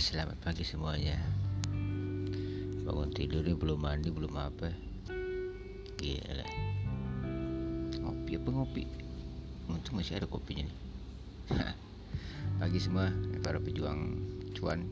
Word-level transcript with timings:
selamat 0.00 0.40
pagi 0.40 0.64
semuanya. 0.64 1.12
Bangun 2.88 3.12
tidur 3.12 3.44
nih 3.44 3.52
belum 3.52 3.84
mandi 3.84 4.08
belum 4.08 4.32
apa. 4.32 4.72
Gila. 6.00 6.48
Ngopi 8.00 8.32
apa 8.40 8.48
ngopi? 8.48 8.88
Untung 9.68 10.00
masih 10.00 10.16
ada 10.16 10.24
kopinya 10.24 10.64
nih. 10.64 10.78
Pagi 12.64 12.80
semua 12.80 13.12
para 13.44 13.60
pejuang 13.60 14.16
cuan 14.56 14.88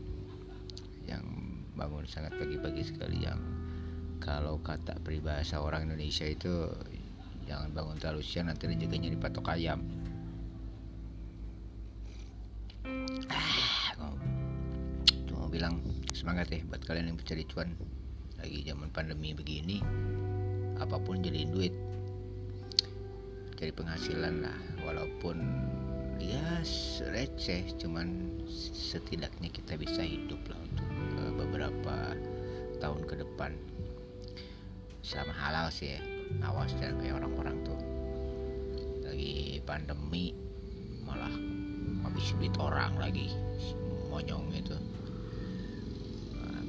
Yang 1.08 1.24
bangun 1.72 2.04
sangat 2.04 2.36
pagi-pagi 2.36 2.84
sekali 2.84 3.24
Yang 3.24 3.40
kalau 4.20 4.60
kata 4.60 5.00
peribahasa 5.00 5.64
orang 5.64 5.88
Indonesia 5.88 6.28
itu 6.28 6.68
Jangan 7.48 7.72
bangun 7.72 7.96
terlalu 7.96 8.20
siang 8.20 8.52
nanti 8.52 8.68
rezekinya 8.68 9.08
dipatok 9.08 9.56
ayam 9.56 9.80
semangat 16.28 16.52
ya 16.52 16.60
buat 16.68 16.84
kalian 16.84 17.08
yang 17.08 17.16
mencari 17.16 17.40
cuan. 17.48 17.72
Lagi 18.36 18.60
zaman 18.68 18.92
pandemi 18.92 19.32
begini 19.32 19.80
apa 20.76 21.00
pun 21.00 21.24
jadi 21.24 21.48
duit 21.48 21.72
cari 23.56 23.72
penghasilan 23.72 24.44
lah. 24.44 24.60
Walaupun 24.84 25.40
ya 26.20 26.60
receh 27.08 27.72
cuman 27.80 28.36
setidaknya 28.76 29.48
kita 29.48 29.80
bisa 29.80 30.04
hidup 30.04 30.36
lah 30.52 30.60
untuk 30.68 30.88
uh, 31.16 31.32
beberapa 31.32 31.96
tahun 32.76 33.00
ke 33.08 33.24
depan. 33.24 33.56
Sama 35.00 35.32
halal 35.32 35.72
sih 35.72 35.96
ya 35.96 36.00
awas 36.44 36.76
jangan 36.76 37.00
kayak 37.00 37.24
orang-orang 37.24 37.56
tuh. 37.64 37.80
Lagi 39.00 39.64
pandemi 39.64 40.36
malah 41.08 41.32
habis 42.04 42.36
duit 42.36 42.52
orang 42.60 43.00
lagi 43.00 43.32
monyong 44.12 44.52
itu 44.52 44.76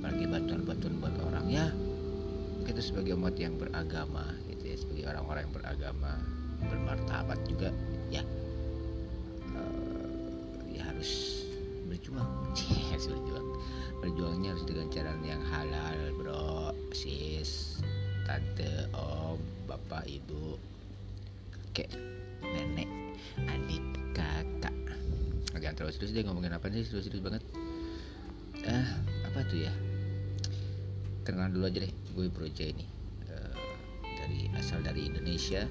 apalagi 0.10 0.26
bantuan-bantuan 0.26 0.94
buat 1.06 1.16
orang 1.22 1.46
ya. 1.54 1.70
Kita 2.66 2.82
sebagai 2.82 3.14
umat 3.14 3.38
yang 3.38 3.62
beragama 3.62 4.26
gitu 4.50 4.74
ya 4.74 4.78
sebagai 4.82 5.06
orang-orang 5.06 5.46
yang 5.46 5.54
beragama 5.54 6.12
bermartabat 6.66 7.38
juga 7.46 7.70
ya. 8.10 8.26
Uh, 9.54 10.66
ya 10.66 10.82
harus 10.82 11.46
berjuang. 11.86 12.26
Harus 12.90 13.06
berjuang. 13.06 13.48
Berjuangnya 14.02 14.50
harus 14.58 14.66
dengan 14.66 14.90
cara 14.90 15.14
yang 15.22 15.46
halal 15.46 15.98
bro. 16.18 16.74
Sis 16.90 17.78
tante 18.26 18.90
om 18.98 19.38
bapak 19.70 20.10
ibu 20.10 20.58
kakek 21.54 21.94
nenek 22.42 22.90
adik 23.46 23.86
kakak. 24.18 24.74
Jangan 25.54 25.78
terlalu 25.78 25.94
serius 25.94 26.18
deh 26.18 26.26
ngomongin 26.26 26.58
apa 26.58 26.66
sih? 26.74 26.82
Serius-serius 26.82 27.22
banget. 27.22 27.46
Ah 28.66 28.90
apa 29.30 29.46
tuh 29.46 29.62
ya 29.62 29.89
kenalan 31.34 31.54
dulu 31.56 31.66
aja 31.70 31.80
deh 31.86 31.94
gue 32.16 32.26
Broja 32.30 32.66
ini. 32.70 32.86
Uh, 33.30 33.56
dari 34.20 34.50
asal 34.58 34.82
dari 34.82 35.08
Indonesia 35.08 35.64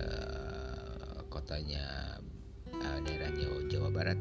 uh, 0.00 1.20
kotanya 1.28 2.16
uh, 2.72 2.98
daerahnya 3.04 3.48
Jawa 3.68 3.88
Barat 3.92 4.18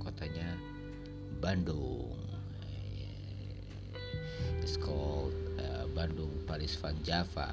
kotanya 0.00 0.56
Bandung. 1.40 2.16
It's 4.60 4.76
called 4.76 5.32
uh, 5.56 5.88
Bandung 5.96 6.32
Paris 6.44 6.76
Van 6.80 6.96
Java. 7.04 7.52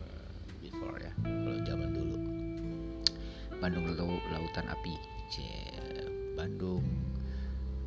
Uh, 0.00 0.32
before 0.60 1.00
ya 1.00 1.12
kalau 1.24 1.60
zaman 1.64 1.90
dulu. 1.92 2.16
Bandung 3.60 3.84
lautan 4.32 4.66
api 4.72 4.96
C 5.28 5.44
Bandung 6.32 6.80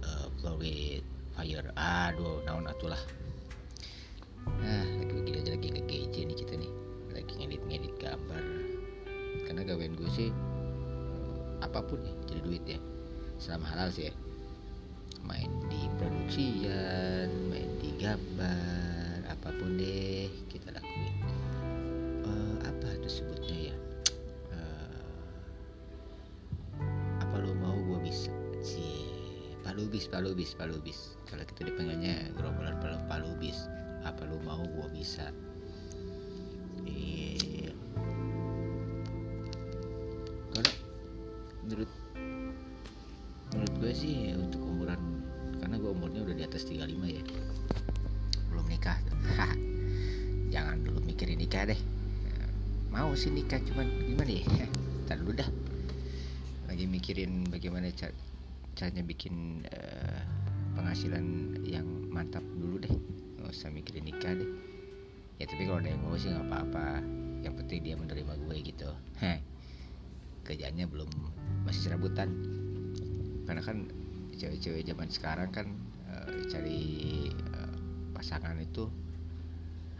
uh, 0.05 0.29
Florida 0.37 1.01
fire 1.33 1.65
aduh 1.73 2.45
naon 2.45 2.69
atulah 2.69 3.01
nah 4.63 4.85
lagi 4.99 5.13
begini 5.13 5.37
aja 5.43 5.51
lagi 5.55 5.67
nge 5.71 5.83
nih 6.23 6.37
kita 6.37 6.53
nih. 6.57 6.71
Lagi 7.13 7.33
ngedit-ngedit 7.37 7.93
gambar. 7.99 8.43
Karena 9.45 9.61
gawain 9.67 9.93
gue 9.93 10.09
sih 10.09 10.29
apa 11.63 11.79
pun 11.83 11.99
ya 12.03 12.13
jadi 12.27 12.41
duit 12.43 12.63
ya. 12.65 12.79
Selama 13.37 13.65
halal 13.69 13.89
sih 13.91 14.09
ya. 14.09 14.13
Main 15.23 15.51
di 15.71 15.87
produksian 15.99 17.31
main 17.47 17.69
di 17.79 17.95
gambar 17.95 19.23
apa 19.31 19.49
pun 19.55 19.79
deh 19.79 20.27
kita 20.51 20.71
lakuin. 20.75 21.15
Uh, 22.23 22.55
apa 22.63 22.87
itu 22.99 23.21
sebutnya 23.21 23.71
ya? 23.71 23.75
Uh, 24.51 25.37
apa 27.23 27.35
lo 27.39 27.55
mau 27.55 27.75
gue 27.75 27.99
bisa? 28.03 28.31
Sih 28.63 29.07
palubis 29.63 30.07
palubis 30.11 30.51
palubis. 30.55 31.15
Kalau 31.27 31.43
kita 31.47 31.71
dipanggilnya 31.71 32.31
gerombolan 32.35 32.75
palubis 33.07 33.67
apa 34.03 34.27
lu 34.27 34.37
mau 34.43 34.59
gua 34.75 34.87
bisa? 34.91 35.31
Iya. 36.83 37.71
Kalau 40.51 40.73
menurut 41.63 41.91
menurut 43.53 43.73
gue 43.79 43.93
sih 43.95 44.33
untuk 44.35 44.59
umuran 44.65 44.99
karena 45.61 45.75
gue 45.79 45.91
umurnya 45.93 46.21
udah 46.27 46.35
di 46.35 46.43
atas 46.43 46.67
35 46.67 46.83
ya. 47.07 47.23
Belum 48.51 48.65
nikah. 48.67 48.99
Jangan 50.53 50.83
dulu 50.83 50.99
mikirin 51.07 51.39
nikah 51.39 51.63
deh. 51.71 51.79
Mau 52.91 53.15
sih 53.17 53.31
nikah 53.33 53.57
cuman 53.63 53.87
gimana 54.05 54.31
ya? 54.31 54.67
Ntar 55.07 55.17
dulu 55.23 55.33
dah. 55.39 55.49
Lagi 56.67 56.85
mikirin 56.85 57.47
bagaimana 57.47 57.87
cara 57.95 58.13
caranya 58.73 59.05
bikin 59.05 59.65
uh, 59.69 60.21
penghasilan 60.73 61.57
yang 61.61 61.85
mantap 62.09 62.41
dulu 62.57 62.81
deh 62.81 62.93
nggak 63.53 63.69
usah 63.69 63.77
mikirin 63.77 64.09
nikah 64.09 64.33
deh. 64.33 64.49
Ya 65.37 65.45
tapi 65.45 65.69
kalau 65.69 65.77
ada 65.77 65.93
yang 65.93 66.01
mau 66.01 66.17
sih 66.17 66.33
nggak 66.33 66.49
apa-apa. 66.49 67.05
Yang 67.45 67.53
penting 67.61 67.79
dia 67.85 67.93
menerima 67.93 68.33
gue 68.49 68.55
gitu. 68.65 68.89
Heh. 69.21 69.37
Kerjanya 70.41 70.89
belum 70.89 71.05
masih 71.61 71.85
serabutan. 71.85 72.33
Karena 73.45 73.61
kan 73.61 73.93
cewek-cewek 74.33 74.89
zaman 74.89 75.05
sekarang 75.13 75.53
kan 75.53 75.69
uh, 76.09 76.33
cari 76.49 77.29
uh, 77.53 77.77
pasangan 78.17 78.57
itu 78.57 78.89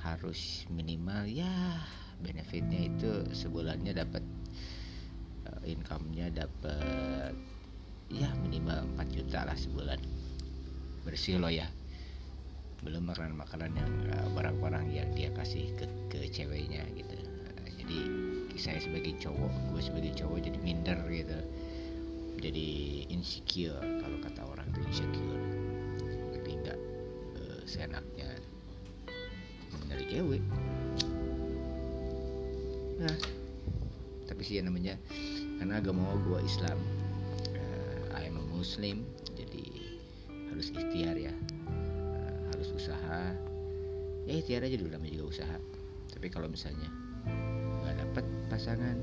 harus 0.01 0.65
minimal 0.73 1.29
ya 1.29 1.77
benefitnya 2.25 2.89
itu 2.89 3.21
sebulannya 3.37 3.93
dapat 3.93 4.25
uh, 5.45 5.61
income-nya 5.61 6.33
dapat 6.33 7.37
ya 8.09 8.33
minimal 8.41 8.89
4 8.97 9.13
juta 9.13 9.45
lah 9.45 9.53
sebulan. 9.53 10.01
Bersih 11.05 11.37
lo 11.37 11.53
ya 11.53 11.69
belum 12.83 13.09
makanan-makanan 13.09 13.71
yang 13.73 13.91
uh, 14.11 14.27
barang-barang 14.35 14.85
yang 14.91 15.09
dia 15.15 15.31
kasih 15.33 15.71
ke 15.79 15.87
ke 16.11 16.19
ceweknya 16.29 16.83
gitu. 16.93 17.15
Jadi 17.83 17.99
saya 18.59 18.79
sebagai 18.79 19.17
cowok 19.19 19.51
gue 19.73 19.81
sebagai 19.81 20.11
cowok 20.15 20.39
jadi 20.43 20.59
minder 20.61 20.99
gitu. 21.09 21.39
Jadi 22.43 22.67
insecure 23.07 23.79
kalau 23.79 24.17
kata 24.19 24.41
orang 24.43 24.67
tuh 24.75 24.83
insecure. 24.83 25.43
Jadi 26.35 26.51
nggak 26.59 26.79
uh, 27.39 27.61
seenaknya 27.63 28.29
mencari 29.71 30.05
cewek. 30.11 30.43
Nah 32.99 33.15
tapi 34.27 34.41
sih 34.49 34.59
ya 34.59 34.63
namanya 34.65 34.95
karena 35.61 35.79
agama 35.79 36.15
gue 36.25 36.39
Islam 36.41 36.79
uh, 37.53 38.17
I 38.17 38.27
am 38.27 38.39
a 38.39 38.45
Muslim 38.49 39.05
jadi 39.37 39.63
harus 40.49 40.73
ikhtiar 40.73 41.15
ya 41.19 41.33
usaha. 42.75 43.21
Ya 44.23 44.33
ikhtiar 44.39 44.65
aja 44.65 44.75
dulu 44.75 44.89
namanya 44.93 45.13
juga 45.19 45.25
usaha. 45.39 45.57
Tapi 46.11 46.27
kalau 46.29 46.47
misalnya 46.51 46.89
nggak 47.83 47.95
dapet 48.03 48.25
pasangan 48.51 48.97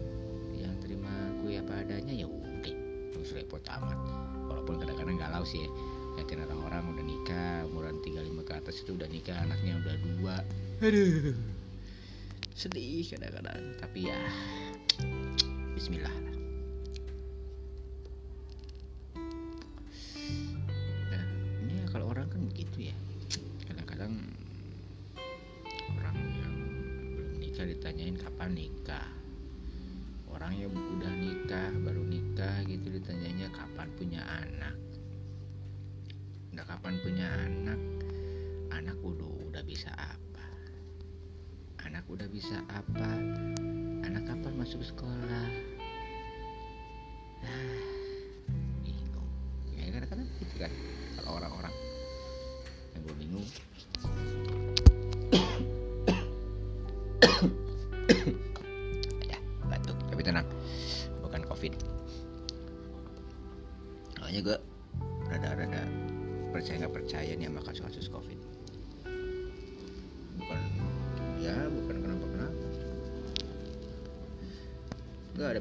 yang 0.55 0.73
terima 0.85 1.13
gue 1.41 1.57
apa 1.57 1.85
adanya 1.87 2.15
ya 2.15 2.27
udah 2.29 2.75
terus 3.15 3.31
repot 3.35 3.63
amat. 3.65 3.99
Walaupun 4.51 4.83
kadang-kadang 4.83 5.17
galau 5.19 5.45
sih 5.47 5.65
ya 5.65 5.71
liatin 6.19 6.43
orang-orang 6.43 6.85
udah 6.91 7.05
nikah 7.07 7.57
umuran 7.71 7.97
35 8.03 8.45
ke 8.45 8.53
atas 8.53 8.77
itu 8.83 8.91
udah 8.99 9.09
nikah 9.09 9.37
anaknya 9.41 9.79
udah 9.81 9.95
dua. 10.05 10.37
Aduh 10.85 11.37
sedih 12.61 13.09
kadang-kadang. 13.09 13.63
Tapi 13.81 13.99
ya 14.13 14.21
Bismillah 15.73 16.30
nah 45.21 45.49
bingung 48.81 49.29
ya 49.77 49.93
kadang-kadang 49.93 50.29
gitu 50.41 50.55
kan 50.57 50.73
kalau 51.21 51.31
orang-orang 51.37 51.75
yang 52.97 53.01
gue 53.05 53.15
bingung 53.21 53.47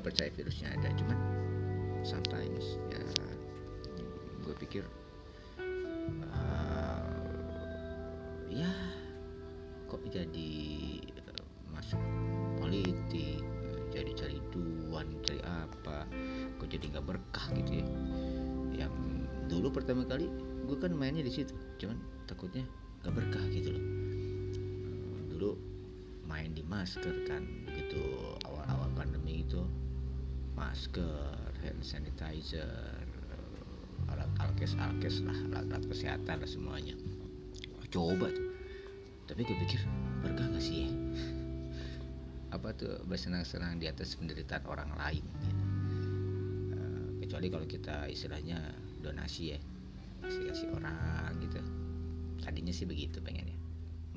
percaya 0.01 0.29
virusnya 0.33 0.71
ada 0.73 0.89
cuman 0.97 1.17
sometimes 2.01 2.79
ya 2.89 3.01
gue 4.43 4.55
pikir 4.65 4.83
uh, 6.31 7.05
ya 8.49 8.71
kok 9.85 10.01
jadi 10.09 10.51
uh, 11.29 11.45
masuk 11.69 12.01
politik 12.57 13.43
jadi 13.89 14.11
cari 14.13 14.37
duan 14.53 15.05
cari 15.25 15.41
apa 15.45 16.05
kok 16.57 16.69
jadi 16.69 16.85
nggak 16.93 17.05
berkah 17.05 17.45
gitu 17.57 17.81
ya. 17.81 17.85
Yang 18.85 18.93
dulu 19.49 19.67
pertama 19.73 20.05
kali 20.05 20.29
gue 20.65 20.77
kan 20.77 20.93
mainnya 20.93 21.25
di 21.25 21.33
situ 21.33 21.53
cuman 21.81 21.97
takutnya 22.29 22.65
nggak 23.01 23.13
berkah 23.17 23.45
gitu 23.49 23.73
loh. 23.73 23.85
Dulu 25.33 25.51
main 26.29 26.53
di 26.53 26.61
masker 26.61 27.25
kan 27.25 27.41
begitu 27.65 28.01
awal-awal 28.45 28.89
pandemi 28.93 29.41
itu 29.41 29.65
masker 30.59 31.39
hand 31.63 31.79
sanitizer 31.79 32.67
alat 34.11 34.27
alkes 34.43 34.75
alkes 34.75 35.23
lah 35.23 35.37
alat 35.47 35.71
alat 35.71 35.83
kesehatan 35.87 36.43
lah 36.43 36.49
semuanya. 36.49 36.95
Coba 37.89 38.27
tuh. 38.29 38.47
Tapi 39.25 39.41
gue 39.47 39.57
pikir 39.65 39.81
berkah 40.21 40.45
gak 40.51 40.61
sih? 40.61 40.91
Ya 40.91 40.93
apa 42.49 42.73
tuh 42.73 42.97
bersenang-senang 43.05 43.77
di 43.77 43.85
atas 43.85 44.17
penderitaan 44.17 44.65
orang 44.65 44.89
lain 44.97 45.21
gitu. 45.21 45.49
uh, 46.73 47.09
kecuali 47.21 47.47
kalau 47.53 47.67
kita 47.69 48.09
istilahnya 48.09 48.57
donasi 49.05 49.53
ya 49.53 49.59
kasih 50.25 50.43
kasih 50.49 50.67
orang 50.73 51.37
gitu. 51.45 51.61
Tadinya 52.41 52.73
sih 52.73 52.89
begitu 52.89 53.21
pengennya. 53.21 53.55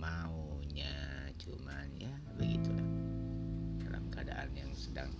Maunya 0.00 1.28
cuman 1.38 1.88
ya 2.00 2.12
begitulah. 2.40 2.88
Dalam 3.84 4.08
keadaan 4.08 4.50
yang 4.56 4.72
sedang 4.72 5.12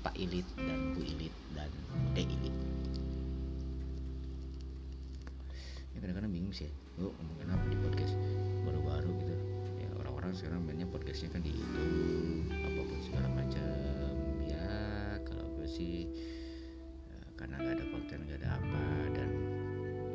Pak 0.00 0.16
Ilit 0.16 0.48
dan 0.56 0.96
Bu 0.96 1.04
Ilit 1.04 1.34
dan 1.52 1.68
De 2.16 2.24
Ilit. 2.24 2.56
Ya 5.92 5.98
kadang-kadang 6.00 6.32
bingung 6.32 6.56
sih 6.56 6.72
lu 6.96 7.12
ngomongin 7.20 7.52
apa 7.52 7.64
di 7.68 7.76
podcast? 7.84 8.16
Baru-baru 8.64 9.12
gitu. 9.20 9.36
Ya 9.76 9.88
orang-orang 10.00 10.32
sekarang 10.32 10.64
mainnya 10.64 10.88
podcastnya 10.88 11.28
kan 11.28 11.44
di 11.44 11.52
YouTube 11.52 12.48
apa 12.48 12.80
pun 12.80 12.98
segala 13.04 13.28
macam. 13.28 13.68
Ya 14.48 14.72
kalau 15.28 15.52
gue 15.60 15.68
sih 15.68 16.08
ya, 17.12 17.20
karena 17.36 17.60
nggak 17.60 17.74
ada 17.76 17.84
konten 17.92 18.18
nggak 18.24 18.38
ada 18.40 18.50
apa 18.56 18.82
dan 19.12 19.28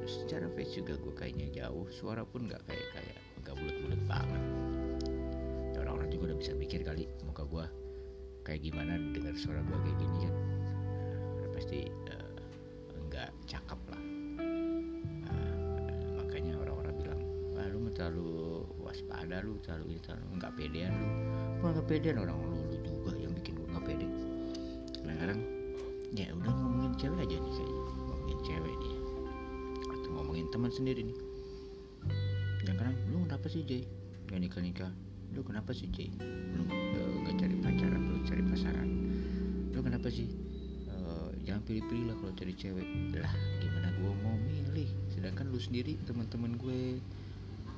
secara 0.10 0.50
face 0.58 0.82
juga 0.82 0.98
gue 0.98 1.14
kayaknya 1.14 1.54
jauh 1.54 1.86
suara 1.94 2.26
pun 2.26 2.50
nggak 2.50 2.66
kayak 2.66 2.88
kayak 2.98 3.18
nggak 3.46 3.54
bulat-bulat 3.54 4.02
banget. 4.10 4.44
Ya, 5.78 5.78
orang-orang 5.86 6.10
juga 6.10 6.34
udah 6.34 6.38
bisa 6.42 6.58
pikir 6.58 6.82
kali 6.82 7.06
muka 7.22 7.46
gue 7.46 7.85
kayak 8.46 8.62
gimana 8.62 9.02
dengar 9.12 9.34
suara 9.34 9.60
gue 9.66 9.78
kayak 9.82 9.98
gini 9.98 10.18
kan? 10.30 10.36
Udah 11.42 11.50
pasti 11.58 11.80
uh, 11.90 12.38
nggak 13.10 13.30
cakep 13.50 13.80
lah. 13.90 14.04
Uh, 15.26 15.56
makanya 16.22 16.54
orang-orang 16.62 16.94
bilang 17.02 17.22
wah 17.58 17.66
lu 17.66 17.90
terlalu 17.90 18.62
waspada 18.78 19.42
lu 19.42 19.58
terlalu 19.66 19.98
ini 19.98 20.00
terlalu 20.06 20.26
nggak 20.38 20.54
pedean 20.54 20.94
lu. 20.94 21.10
Gua 21.58 21.70
nggak 21.74 21.88
pedean 21.90 22.18
orang 22.22 22.38
lu, 22.38 22.62
juga 22.86 23.12
yang 23.18 23.34
bikin 23.34 23.58
gue 23.58 23.68
nggak 23.74 23.86
pede. 23.90 24.08
Kadang-kadang 25.02 25.42
ya 26.14 26.28
udah 26.38 26.54
ngomongin 26.54 26.94
cewek 27.02 27.26
aja 27.26 27.36
nih 27.42 27.54
kayaknya 27.58 27.82
ngomongin 28.06 28.40
cewek 28.46 28.76
nih. 28.78 28.96
Atau 29.90 30.10
ngomongin 30.14 30.46
teman 30.54 30.70
sendiri 30.70 31.02
nih. 31.02 31.18
Yang 32.62 32.78
kadang 32.78 32.96
lu 33.10 33.18
kenapa 33.26 33.46
sih 33.50 33.66
Jay 33.66 33.82
gak 34.30 34.42
nikah 34.42 34.62
nikah 34.62 34.92
lu 35.36 35.44
kenapa 35.44 35.76
sih 35.76 35.92
Jay 35.92 36.10
lu 36.56 36.64
gak 37.28 37.36
cari 37.36 37.56
pacaran 37.60 38.02
lu 38.08 38.24
cari 38.24 38.44
pasaran 38.48 38.90
lu 39.76 39.84
kenapa 39.84 40.08
sih? 40.08 40.32
Uh, 40.88 41.36
jangan 41.44 41.60
pilih-pilih 41.68 42.08
lah 42.08 42.16
kalau 42.16 42.32
cari 42.32 42.56
cewek. 42.56 42.88
Lah 43.20 43.36
gimana 43.60 43.92
gua 44.00 44.16
mau 44.24 44.40
milih? 44.40 44.88
Sedangkan 45.12 45.52
lu 45.52 45.60
sendiri 45.60 46.00
teman-teman 46.08 46.56
gue 46.56 47.04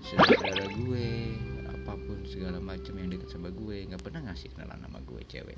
saudara 0.05 0.69
gue 0.77 1.33
apa 1.65 1.97
pun 1.97 2.21
segala 2.29 2.61
macam 2.61 2.93
yang 3.01 3.09
deket 3.09 3.33
sama 3.33 3.49
gue 3.49 3.89
nggak 3.89 4.05
pernah 4.05 4.29
ngasih 4.29 4.53
kenalan 4.53 4.77
nama 4.85 5.01
gue 5.09 5.21
cewek. 5.25 5.57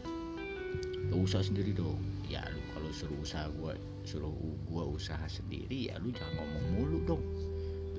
Lu 1.11 1.27
usaha 1.27 1.43
sendiri 1.43 1.75
dong. 1.75 1.99
Ya 2.23 2.47
lu 2.47 2.63
kalau 2.71 2.87
suruh 2.95 3.19
usaha 3.19 3.51
gue 3.51 3.75
suruh 4.07 4.31
gue 4.63 4.83
usaha 4.95 5.27
sendiri 5.27 5.91
ya 5.91 5.99
lu 5.99 6.15
jangan 6.15 6.39
ngomong 6.39 6.65
mulu 6.79 6.97
dong. 7.03 7.23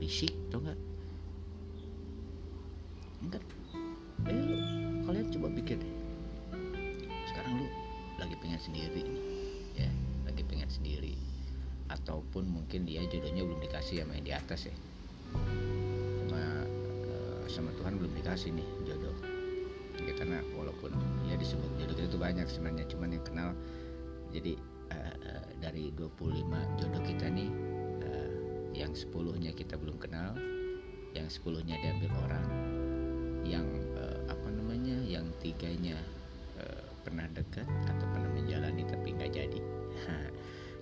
Berisik 0.00 0.32
tau 0.48 0.64
nggak? 0.64 0.80
Enggak 3.20 3.44
eh 3.44 3.59
coba 5.30 5.46
pikir 5.54 5.78
deh. 5.78 5.94
Sekarang 7.30 7.62
lu 7.62 7.66
lagi 8.18 8.34
pengen 8.42 8.60
sendiri 8.60 9.00
nih 9.06 9.22
ya. 9.86 9.90
Lagi 10.26 10.42
pengen 10.46 10.70
sendiri. 10.70 11.14
Ataupun 11.90 12.46
mungkin 12.46 12.86
dia 12.86 13.02
jodohnya 13.06 13.42
belum 13.42 13.60
dikasih 13.62 14.02
sama 14.02 14.18
yang 14.18 14.26
di 14.26 14.34
atas 14.34 14.60
ya. 14.70 14.76
Sama 15.34 16.42
uh, 17.06 17.42
sama 17.50 17.70
Tuhan 17.78 17.98
belum 17.98 18.12
dikasih 18.22 18.54
nih 18.54 18.68
jodoh. 18.86 19.16
Ya 20.00 20.12
karena 20.16 20.38
walaupun 20.54 20.94
ya 21.26 21.34
disebut 21.38 21.70
jodoh 21.78 22.06
itu 22.06 22.18
banyak 22.18 22.46
sebenarnya 22.46 22.86
cuman 22.90 23.14
yang 23.14 23.24
kenal. 23.26 23.50
Jadi 24.30 24.54
uh, 24.94 25.16
uh, 25.26 25.46
dari 25.58 25.90
25 25.98 26.78
jodoh 26.78 27.02
kita 27.02 27.26
nih 27.30 27.50
uh, 28.06 28.32
yang 28.74 28.94
10 28.94 29.10
nya 29.42 29.50
kita 29.54 29.74
belum 29.74 29.98
kenal 29.98 30.38
yang 31.14 31.26
10 31.26 31.66
nya 31.66 31.74
diambil 31.82 32.10
orang 32.22 32.46
yang 33.42 33.66
uh, 33.98 34.19
yang 35.06 35.26
tiganya 35.38 35.98
uh, 36.58 36.84
pernah 37.02 37.26
dekat 37.32 37.66
atau 37.88 38.06
pernah 38.12 38.30
menjalani 38.34 38.82
tapi 38.86 39.14
nggak 39.14 39.32
jadi. 39.32 39.60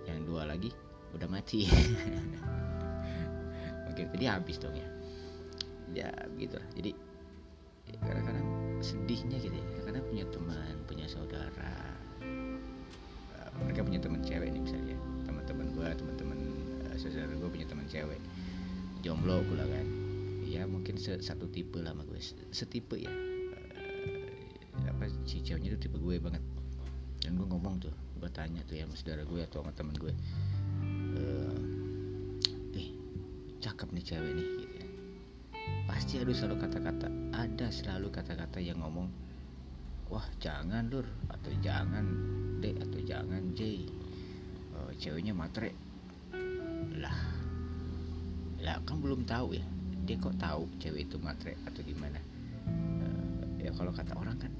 Yang 0.08 0.18
dua 0.24 0.42
lagi 0.48 0.70
udah 1.12 1.28
mati. 1.28 1.68
Oke 3.92 4.02
jadi 4.16 4.24
habis 4.38 4.56
dong 4.60 4.74
ya. 4.76 4.88
Ya 5.92 6.10
begitu 6.36 6.60
lah 6.60 6.68
jadi 6.76 6.92
kadang-kadang 8.04 8.48
sedihnya 8.84 9.36
gitu 9.40 9.56
ya. 9.56 9.66
Karena 9.88 10.00
punya 10.04 10.24
teman 10.28 10.76
punya 10.84 11.06
saudara 11.08 11.72
uh, 12.24 13.50
mereka 13.64 13.80
punya 13.84 14.00
teman 14.00 14.20
cewek 14.24 14.48
nih 14.52 14.62
misalnya. 14.64 14.96
Teman-teman 15.24 15.66
gue 15.76 15.88
teman-teman 15.96 16.38
uh, 16.88 16.96
saudara 16.96 17.32
gue 17.32 17.50
punya 17.50 17.66
teman 17.68 17.86
cewek. 17.88 18.20
Jomblo 19.04 19.44
pula 19.46 19.64
kan. 19.64 19.86
Ya 20.48 20.64
mungkin 20.64 20.96
satu 20.96 21.44
tipe 21.52 21.76
lah 21.84 21.92
sama 21.92 22.08
gue 22.08 22.20
setipe 22.56 22.96
ya 22.96 23.27
si 25.28 25.44
ceweknya 25.44 25.76
itu 25.76 25.86
tipe 25.86 26.00
gue 26.00 26.16
banget. 26.16 26.40
Dan 27.20 27.36
gue 27.36 27.44
ngomong 27.44 27.76
tuh 27.84 27.92
gue 28.18 28.30
tanya 28.34 28.60
tuh 28.66 28.74
ya 28.74 28.84
sama 28.84 28.94
saudara 28.98 29.22
gue 29.22 29.40
atau 29.46 29.62
sama 29.62 29.72
teman 29.78 29.94
gue 29.94 30.12
uh, 31.22 31.58
eh 32.74 32.88
cakep 33.62 33.88
nih 33.94 34.04
cewek 34.04 34.32
nih 34.34 34.46
gitu 34.58 34.74
ya. 34.74 34.86
pasti 35.86 36.14
ada 36.18 36.32
selalu 36.34 36.56
kata-kata 36.66 37.08
ada 37.30 37.66
selalu 37.70 38.08
kata-kata 38.10 38.58
yang 38.58 38.82
ngomong 38.82 39.06
wah 40.10 40.26
jangan 40.42 40.90
lur 40.90 41.06
atau 41.30 41.52
jangan 41.62 42.04
dek 42.58 42.74
atau 42.82 43.00
jangan 43.06 43.42
J. 43.54 43.86
Uh, 44.74 44.90
ceweknya 44.98 45.30
matre. 45.36 45.70
Lah 46.98 47.18
lah 48.58 48.82
kan 48.82 48.98
belum 48.98 49.22
tahu 49.22 49.54
ya 49.54 49.62
dia 50.02 50.18
kok 50.18 50.34
tahu 50.40 50.66
cewek 50.82 51.06
itu 51.06 51.20
matre 51.22 51.54
atau 51.68 51.80
gimana? 51.86 52.18
Uh, 52.66 53.62
ya 53.62 53.70
kalau 53.76 53.94
kata 53.94 54.16
orang 54.18 54.34
kan 54.40 54.50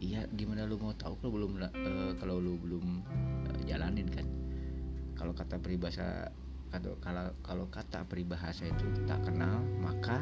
iya 0.00 0.28
gimana 0.36 0.68
lu 0.68 0.76
mau 0.76 0.92
tahu 0.92 1.16
kalau 1.20 1.32
belum 1.40 1.52
uh, 1.62 2.12
kalau 2.20 2.36
lu 2.36 2.60
belum 2.60 3.00
uh, 3.48 3.60
jalanin 3.64 4.08
kan? 4.12 4.26
Kalau 5.16 5.32
kata 5.32 5.56
peribahasa 5.56 6.28
kalau 6.68 6.98
kalau 7.00 7.32
kalau 7.40 7.66
kata 7.72 8.04
peribahasa 8.04 8.68
itu 8.68 8.84
tak 9.08 9.24
kenal 9.24 9.64
maka 9.80 10.20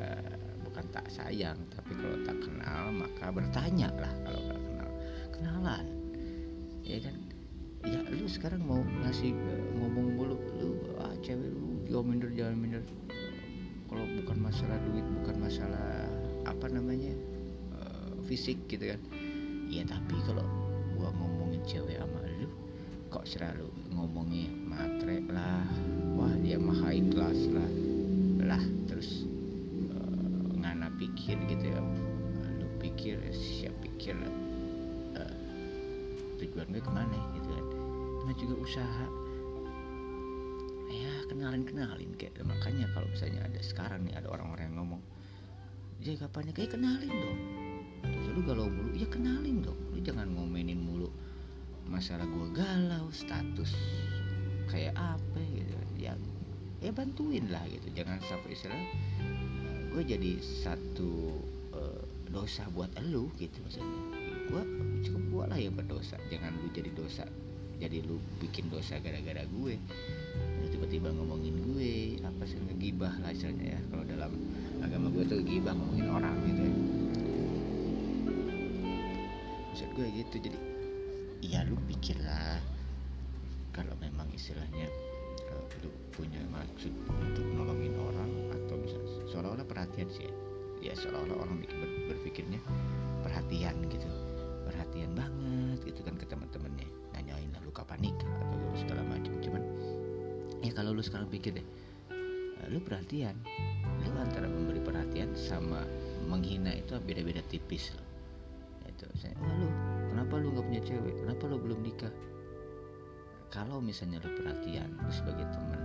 uh, 0.00 0.34
bukan 0.64 0.84
tak 0.88 1.04
sayang 1.12 1.58
tapi 1.68 1.92
kalau 1.98 2.16
tak 2.24 2.38
kenal 2.40 2.88
maka 2.94 3.28
bertanya 3.28 3.92
lah 4.00 4.12
kalau 4.24 4.40
tak 4.48 4.60
kenal. 4.64 4.88
Kenalan. 5.34 5.86
Ya 6.84 6.98
kan? 7.04 7.16
Ya 7.84 8.00
lu 8.08 8.24
sekarang 8.24 8.64
mau 8.64 8.80
ngasih 9.04 9.36
uh, 9.36 9.62
ngomong 9.76 10.16
mulu 10.16 10.36
lu 10.56 10.70
ah 10.96 11.12
cewek 11.20 11.52
lu 11.52 11.84
jauh 11.84 12.04
minder 12.04 12.32
jangan 12.32 12.56
minder. 12.56 12.84
Kalau 13.84 14.04
bukan 14.24 14.38
masalah 14.40 14.80
duit 14.88 15.04
bukan 15.20 15.36
masalah 15.38 16.08
apa 16.48 16.66
namanya 16.72 17.12
fisik 18.24 18.58
gitu 18.66 18.92
kan. 18.92 19.00
Ya 19.68 19.84
tapi 19.84 20.16
kalau 20.24 20.44
gua 20.96 21.12
ngomongin 21.12 21.60
cewek 21.68 22.00
sama 22.00 22.20
lu 22.40 22.48
kok 23.12 23.24
selalu 23.28 23.68
ngomongnya 23.92 24.50
matre 24.64 25.22
lah. 25.30 25.64
Wah 26.16 26.32
dia 26.40 26.56
mah 26.58 26.76
high 26.88 27.04
class 27.12 27.38
lah. 27.52 27.70
Lah 28.44 28.64
terus 28.88 29.28
uh, 29.92 30.56
ngana 30.58 30.90
pikir 30.96 31.36
gitu 31.48 31.64
ya. 31.70 31.80
Lu 32.60 32.66
pikir 32.80 33.20
siap 33.32 33.74
pikir 33.84 34.16
uh, 35.14 35.36
tujuan 36.40 36.68
gue 36.72 36.82
ke 36.82 36.92
mana 36.92 37.18
gitu 37.38 37.48
kan. 37.48 37.66
Namanya 38.24 38.38
juga 38.40 38.54
usaha. 38.60 39.06
Ya 40.94 41.12
kenalin 41.26 41.64
kenalin 41.66 42.10
kayak 42.14 42.38
makanya 42.46 42.86
kalau 42.94 43.08
misalnya 43.10 43.42
ada 43.44 43.60
sekarang 43.64 44.06
nih 44.06 44.14
ada 44.14 44.30
orang-orang 44.30 44.70
yang 44.70 44.76
ngomong 44.84 45.02
jadi 46.04 46.20
kapannya 46.20 46.52
kayak 46.52 46.76
kenalin 46.76 47.08
dong 47.10 47.40
terus 48.06 48.28
lu 48.36 48.40
galau 48.44 48.68
mulu 48.68 48.90
ya 48.96 49.08
kenalin 49.08 49.64
dong. 49.64 49.78
Lu 49.92 49.98
jangan 50.04 50.28
ngomenin 50.32 50.80
mulu 50.80 51.08
masalah 51.88 52.24
gue 52.24 52.46
galau 52.56 53.08
status 53.12 53.72
kayak 54.68 54.96
apa 54.96 55.40
gitu. 55.52 55.74
Ya 55.98 56.12
ya 56.84 56.90
bantuin 56.92 57.48
lah 57.48 57.64
gitu. 57.68 57.88
Jangan 57.96 58.20
sampai 58.24 58.54
istilah 58.54 58.82
gue 59.94 60.02
jadi 60.02 60.42
satu 60.42 61.38
uh, 61.72 62.02
dosa 62.28 62.66
buat 62.72 62.90
elu 63.00 63.30
gitu 63.40 63.56
maksudnya. 63.64 64.00
Gue 64.50 64.62
cukup 65.04 65.22
gue 65.30 65.44
lah 65.54 65.58
yang 65.60 65.74
berdosa. 65.76 66.16
Jangan 66.28 66.52
lu 66.60 66.68
jadi 66.72 66.90
dosa 66.92 67.24
jadi 67.74 68.06
lu 68.06 68.22
bikin 68.38 68.70
dosa 68.70 69.02
gara-gara 69.02 69.42
gue. 69.44 69.74
Tiba-tiba 70.70 71.10
ngomongin 71.10 71.54
gue 71.70 72.18
apa 72.22 72.42
sih 72.46 72.58
ngegibah 72.58 73.12
lah 73.22 73.30
istilahnya 73.34 73.78
ya. 73.78 73.80
Kalau 73.90 74.04
dalam 74.06 74.32
agama 74.82 75.10
gue 75.10 75.24
tuh 75.26 75.40
gibah 75.42 75.74
ngomongin 75.74 76.08
orang 76.10 76.36
gitu 76.48 76.62
ya 76.64 76.83
maksud 79.74 79.90
gue 79.98 80.06
gitu 80.06 80.38
jadi 80.38 80.58
ya 81.42 81.66
lu 81.66 81.74
pikir 81.90 82.14
lah 82.22 82.62
kalau 83.74 83.90
memang 83.98 84.30
istilahnya 84.30 84.86
uh, 85.50 85.66
lu 85.82 85.90
punya 86.14 86.38
maksud 86.54 86.94
untuk 87.10 87.42
nolongin 87.58 87.98
orang 87.98 88.54
atau 88.54 88.78
bisa 88.78 88.94
seolah-olah 89.34 89.66
perhatian 89.66 90.06
sih 90.14 90.30
ya, 90.30 90.32
ya 90.78 90.92
seolah-olah 90.94 91.42
orang 91.42 91.66
ber, 91.66 91.90
berpikirnya 92.06 92.62
perhatian 93.26 93.74
gitu. 93.90 94.06
Perhatian 94.62 95.10
banget 95.18 95.82
gitu 95.90 96.06
kan 96.06 96.14
ke 96.22 96.26
teman-temannya. 96.30 96.86
Nanyain 97.10 97.50
lu 97.66 97.74
kapan 97.74 97.98
nikah? 97.98 98.30
atau 98.30 98.78
segala 98.78 99.02
macam. 99.02 99.34
Cuman 99.42 99.62
ya 100.62 100.70
kalau 100.70 100.94
lu 100.94 101.02
sekarang 101.02 101.26
pikir 101.34 101.50
deh 101.58 101.66
uh, 102.14 102.70
lu 102.70 102.78
perhatian. 102.78 103.34
Lu 104.06 104.14
antara 104.22 104.46
memberi 104.46 104.78
perhatian 104.78 105.34
sama 105.34 105.82
menghina 106.30 106.70
itu 106.78 106.94
beda-beda 107.02 107.42
tipis 107.50 107.90
loh 107.90 108.03
itu 108.94 109.06
saya 109.18 109.34
kenapa 110.14 110.38
lu 110.38 110.54
nggak 110.54 110.66
punya 110.70 110.82
cewek? 110.86 111.14
Kenapa 111.18 111.42
lu 111.50 111.58
belum 111.58 111.82
nikah? 111.82 112.14
Kalau 113.50 113.82
misalnya 113.82 114.22
lu 114.22 114.30
perhatian 114.38 114.94
lu 114.98 115.10
sebagai 115.10 115.46
teman 115.50 115.80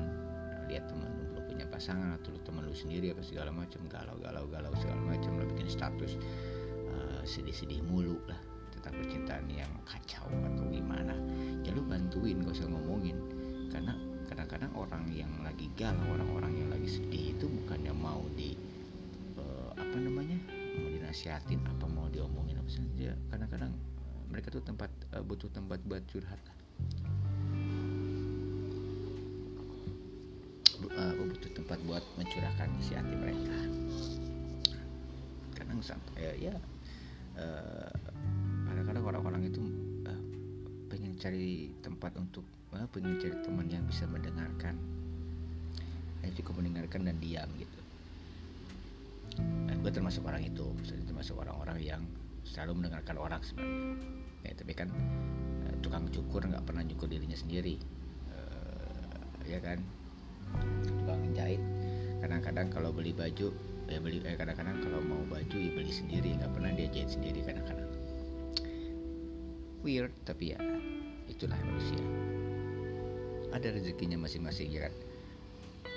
lihat 0.70 0.86
teman 0.86 1.10
lu 1.18 1.24
belum 1.34 1.44
punya 1.50 1.66
pasangan 1.66 2.14
atau 2.22 2.30
lu 2.30 2.40
teman 2.46 2.70
lu 2.70 2.74
sendiri 2.78 3.10
apa 3.10 3.26
segala 3.26 3.50
macam 3.50 3.82
galau 3.90 4.18
galau 4.22 4.46
galau 4.46 4.70
segala 4.78 5.02
macam 5.02 5.42
lu 5.42 5.46
bikin 5.50 5.70
status 5.70 6.22
uh, 6.94 7.22
sedih-sedih 7.26 7.82
mulu 7.90 8.22
lah 8.30 8.38
tentang 8.78 8.94
percintaan 9.02 9.46
yang 9.50 9.70
kacau 9.90 10.30
atau 10.30 10.64
gimana 10.70 11.18
ya 11.66 11.74
lu 11.74 11.82
bantuin 11.86 12.46
gak 12.46 12.54
usah 12.54 12.70
ngomongin. 12.70 13.18
Karena 13.70 13.94
kadang-kadang 14.30 14.74
orang 14.78 15.06
yang 15.10 15.34
lagi 15.42 15.70
galau 15.74 16.06
orang-orang 16.14 16.54
yang 16.54 16.70
lagi 16.70 17.02
sedih 17.02 17.34
itu 17.34 17.50
bukannya 17.50 17.94
mau 17.94 18.22
di 18.38 18.54
uh, 19.42 19.74
apa 19.74 19.98
namanya 19.98 20.59
dinasihatin 21.10 21.58
apa 21.66 21.90
mau 21.90 22.06
diomongin 22.14 22.62
apa 22.62 22.70
saja 22.70 23.18
kadang-kadang 23.34 23.74
uh, 23.74 24.24
mereka 24.30 24.54
tuh 24.54 24.62
tempat 24.62 24.94
uh, 25.18 25.26
butuh 25.26 25.50
tempat 25.50 25.82
buat 25.90 26.06
curhat 26.06 26.38
uh, 30.86 31.14
butuh 31.18 31.50
tempat 31.58 31.82
buat 31.90 32.06
mencurahkan 32.14 32.70
isi 32.78 32.94
hati 32.94 33.16
mereka. 33.18 33.58
Kadang 35.58 35.82
sampai 35.82 36.38
ya 36.38 36.54
uh, 37.42 37.90
kadang-kadang 38.70 39.04
orang-orang 39.10 39.50
itu 39.50 39.66
uh, 40.06 40.22
pengen 40.94 41.18
cari 41.18 41.74
tempat 41.82 42.14
untuk 42.22 42.46
uh, 42.78 42.86
pengen 42.94 43.18
cari 43.18 43.34
teman 43.42 43.66
yang 43.66 43.82
bisa 43.90 44.06
mendengarkan. 44.06 44.78
Hanya 46.22 46.38
cukup 46.38 46.62
mendengarkan 46.62 47.10
dan 47.10 47.18
diam 47.18 47.50
gitu 47.58 47.79
gue 49.90 49.98
termasuk 49.98 50.22
orang 50.30 50.46
itu 50.46 50.70
misalnya 50.78 51.10
termasuk 51.10 51.34
orang-orang 51.42 51.82
yang 51.82 52.02
selalu 52.46 52.78
mendengarkan 52.78 53.18
orang 53.18 53.42
sebenarnya. 53.42 53.98
Ya 54.46 54.54
tapi 54.54 54.78
kan 54.78 54.94
uh, 55.66 55.74
tukang 55.82 56.06
cukur 56.14 56.46
nggak 56.46 56.62
pernah 56.62 56.86
nyukur 56.86 57.10
dirinya 57.10 57.34
sendiri. 57.34 57.82
Uh, 58.30 59.50
ya 59.50 59.58
kan? 59.58 59.82
Tukang 60.86 61.34
jahit 61.34 61.58
kadang-kadang 62.22 62.70
kalau 62.70 62.94
beli 62.94 63.18
baju 63.18 63.50
ya 63.90 63.98
beli 63.98 64.22
eh, 64.30 64.38
kadang-kadang 64.38 64.78
kalau 64.78 65.02
mau 65.02 65.26
baju 65.26 65.58
ya 65.58 65.74
beli 65.74 65.90
sendiri. 65.90 66.38
Nggak 66.38 66.54
pernah 66.54 66.70
dia 66.78 66.88
jahit 66.94 67.10
sendiri 67.10 67.42
kadang-kadang. 67.42 67.90
Weird 69.82 70.14
tapi 70.22 70.54
ya 70.54 70.62
itulah 71.26 71.58
manusia. 71.66 72.06
Ada 73.58 73.74
rezekinya 73.74 74.22
masing-masing 74.22 74.70
ya 74.70 74.86
kan? 74.86 74.94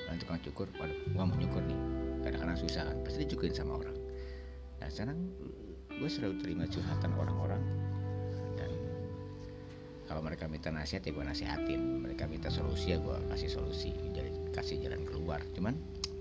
Dan 0.08 0.16
tukang 0.16 0.40
cukur 0.40 0.72
waduh 0.80 0.96
gua 1.12 1.28
mau 1.28 1.36
nyukur 1.36 1.60
nih 1.60 2.01
kadang-kadang 2.22 2.58
susah 2.58 2.88
kan 2.88 2.96
pasti 3.02 3.26
dicukurin 3.26 3.54
sama 3.54 3.82
orang. 3.82 3.96
Nah 4.80 4.88
sekarang 4.90 5.18
gue 5.92 6.08
selalu 6.10 6.34
terima 6.42 6.64
curhatan 6.66 7.12
orang-orang 7.14 7.62
dan 8.58 8.70
kalau 10.08 10.24
mereka 10.24 10.48
minta 10.50 10.70
nasihat 10.72 11.02
ya 11.06 11.12
gue 11.12 11.24
nasihatin. 11.26 12.02
Mereka 12.02 12.26
minta 12.30 12.48
solusi 12.48 12.94
ya 12.94 12.98
gue 12.98 13.16
kasih 13.34 13.50
solusi 13.50 13.92
jadi 14.14 14.30
kasih 14.54 14.80
jalan 14.82 15.02
keluar. 15.04 15.42
Cuman 15.54 15.78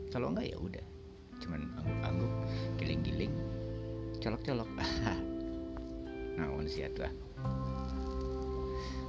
kalau 0.09 0.33
enggak 0.33 0.51
ya 0.51 0.57
udah. 0.59 0.85
Cuman 1.41 1.65
angguk-angguk 1.81 2.33
giling-giling 2.77 3.33
colok-colok. 4.21 4.69
Nah 4.77 6.47
siat 6.71 6.95
lah 6.95 7.11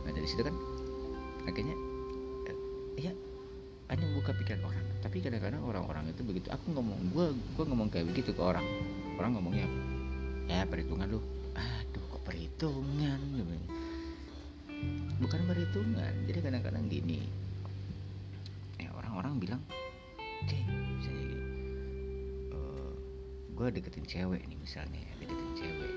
nah 0.03 0.11
dari 0.11 0.27
situ 0.27 0.43
kan 0.43 0.57
akhirnya 1.47 1.79
ya 2.99 3.15
hanya 3.87 4.07
buka 4.19 4.35
pikiran 4.35 4.67
orang 4.67 4.82
tapi 5.03 5.19
kadang-kadang 5.19 5.67
orang-orang 5.67 6.15
itu 6.15 6.23
begitu. 6.23 6.47
Aku 6.55 6.71
ngomong 6.71 7.11
gue 7.11 7.27
gue 7.35 7.65
ngomong 7.67 7.91
kayak 7.91 8.07
begitu 8.15 8.31
ke 8.31 8.39
orang. 8.39 8.63
Orang 9.19 9.35
ngomongnya 9.35 9.67
ya 10.47 10.63
perhitungan 10.65 11.11
lu. 11.11 11.19
Aduh 11.59 12.03
kok 12.07 12.23
perhitungan? 12.23 13.21
Bukan 15.19 15.41
perhitungan. 15.51 16.13
Jadi 16.31 16.39
kadang-kadang 16.39 16.87
gini. 16.87 17.27
Ya 18.79 18.95
orang-orang 18.95 19.43
bilang 19.43 19.63
okay, 20.47 20.63
misalnya 20.71 21.39
gue 23.53 23.69
deketin 23.79 24.07
cewek 24.07 24.43
nih 24.47 24.59
misalnya 24.63 25.03
deketin 25.19 25.51
cewek. 25.59 25.93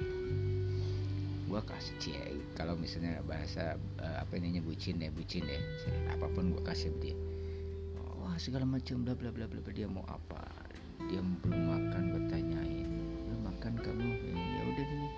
Gue 1.45 1.61
kasih 1.61 1.95
cewek 2.01 2.41
kalau 2.57 2.73
misalnya 2.73 3.21
bahasa 3.29 3.77
uh, 4.01 4.17
apa 4.25 4.41
namanya 4.41 4.65
bucin 4.65 4.97
deh 4.97 5.13
bucin 5.13 5.45
deh 5.45 5.61
apa 6.09 6.25
pun 6.33 6.49
gue 6.49 6.63
kasih 6.65 6.89
dia 6.99 7.13
segala 8.35 8.67
macam 8.67 9.07
bla 9.07 9.15
bla 9.15 9.31
bla 9.31 9.47
bla 9.47 9.71
dia 9.71 9.87
mau 9.87 10.03
apa? 10.11 10.43
Dia 11.07 11.23
belum 11.23 11.61
makan 11.71 12.03
gue 12.11 12.23
tanyain. 12.27 12.91
Belum 13.27 13.41
makan 13.47 13.73
kamu? 13.79 14.09
Eh, 14.11 14.35
ya 14.35 14.61
udah 14.75 14.85
nih 14.91 15.11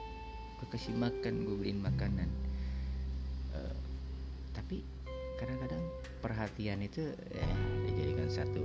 gue 0.57 0.67
kasih 0.73 0.93
makan 0.93 1.33
gue 1.45 1.55
beliin 1.57 1.81
makanan. 1.81 2.29
Uh, 3.53 3.77
tapi 4.53 4.85
kadang-kadang 5.37 5.81
perhatian 6.21 6.81
itu 6.81 7.13
eh 7.33 7.57
dijadikan 7.89 8.29
satu 8.29 8.61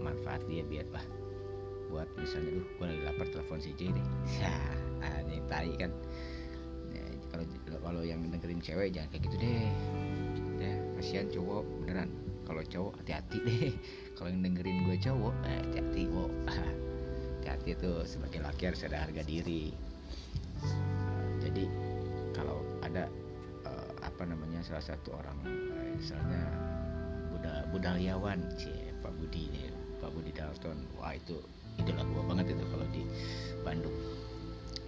manfaat 0.00 0.40
dia 0.48 0.64
biar 0.64 0.88
bah 0.88 1.04
buat 1.92 2.08
misalnya 2.16 2.60
duh 2.60 2.66
gue 2.80 2.86
lagi 2.88 3.02
lapar 3.08 3.26
telepon 3.32 3.60
si 3.60 3.72
J 3.76 3.92
deh. 3.92 4.06
Ya 5.04 5.16
ini 5.24 5.40
tai 5.48 5.72
kan. 5.80 5.92
Ya, 6.92 7.04
kalau 7.32 7.44
kalau 7.80 8.02
yang 8.04 8.20
dengerin 8.28 8.60
cewek 8.60 8.92
jangan 8.92 9.08
kayak 9.12 9.22
gitu 9.28 9.36
deh. 9.40 9.68
Ya 10.60 10.76
kasihan 10.96 11.28
cowok 11.28 11.62
beneran 11.84 12.23
kalau 12.44 12.62
cowok 12.62 12.92
hati-hati 13.02 13.38
deh. 13.42 13.72
Kalau 14.16 14.30
yang 14.30 14.46
dengerin 14.46 14.86
gue 14.86 14.96
cowok 15.02 15.34
eh, 15.42 15.58
hati-hati 15.58 16.02
kok. 16.06 16.30
Hati-hati 17.44 17.70
tuh 17.76 17.96
sebagai 18.06 18.40
laki 18.40 18.62
harus 18.70 18.86
ada 18.86 19.04
harga 19.04 19.22
diri. 19.26 19.74
Jadi 21.44 21.64
kalau 22.32 22.64
ada 22.80 23.04
uh, 23.68 23.92
apa 24.00 24.22
namanya 24.24 24.64
salah 24.64 24.80
satu 24.80 25.12
orang 25.12 25.38
uh, 25.44 25.86
misalnya 25.92 26.40
Buda 27.28 27.68
Budayawan 27.68 28.40
cie 28.56 28.96
Pak 29.04 29.12
Budi 29.20 29.52
nih 29.52 29.68
Pak 30.00 30.08
Budi 30.16 30.32
Dalton 30.32 30.88
wah 30.96 31.12
itu 31.12 31.36
idola 31.76 32.00
gua 32.16 32.22
banget 32.32 32.56
itu 32.56 32.64
kalau 32.72 32.86
di 32.88 33.02
Bandung. 33.60 33.96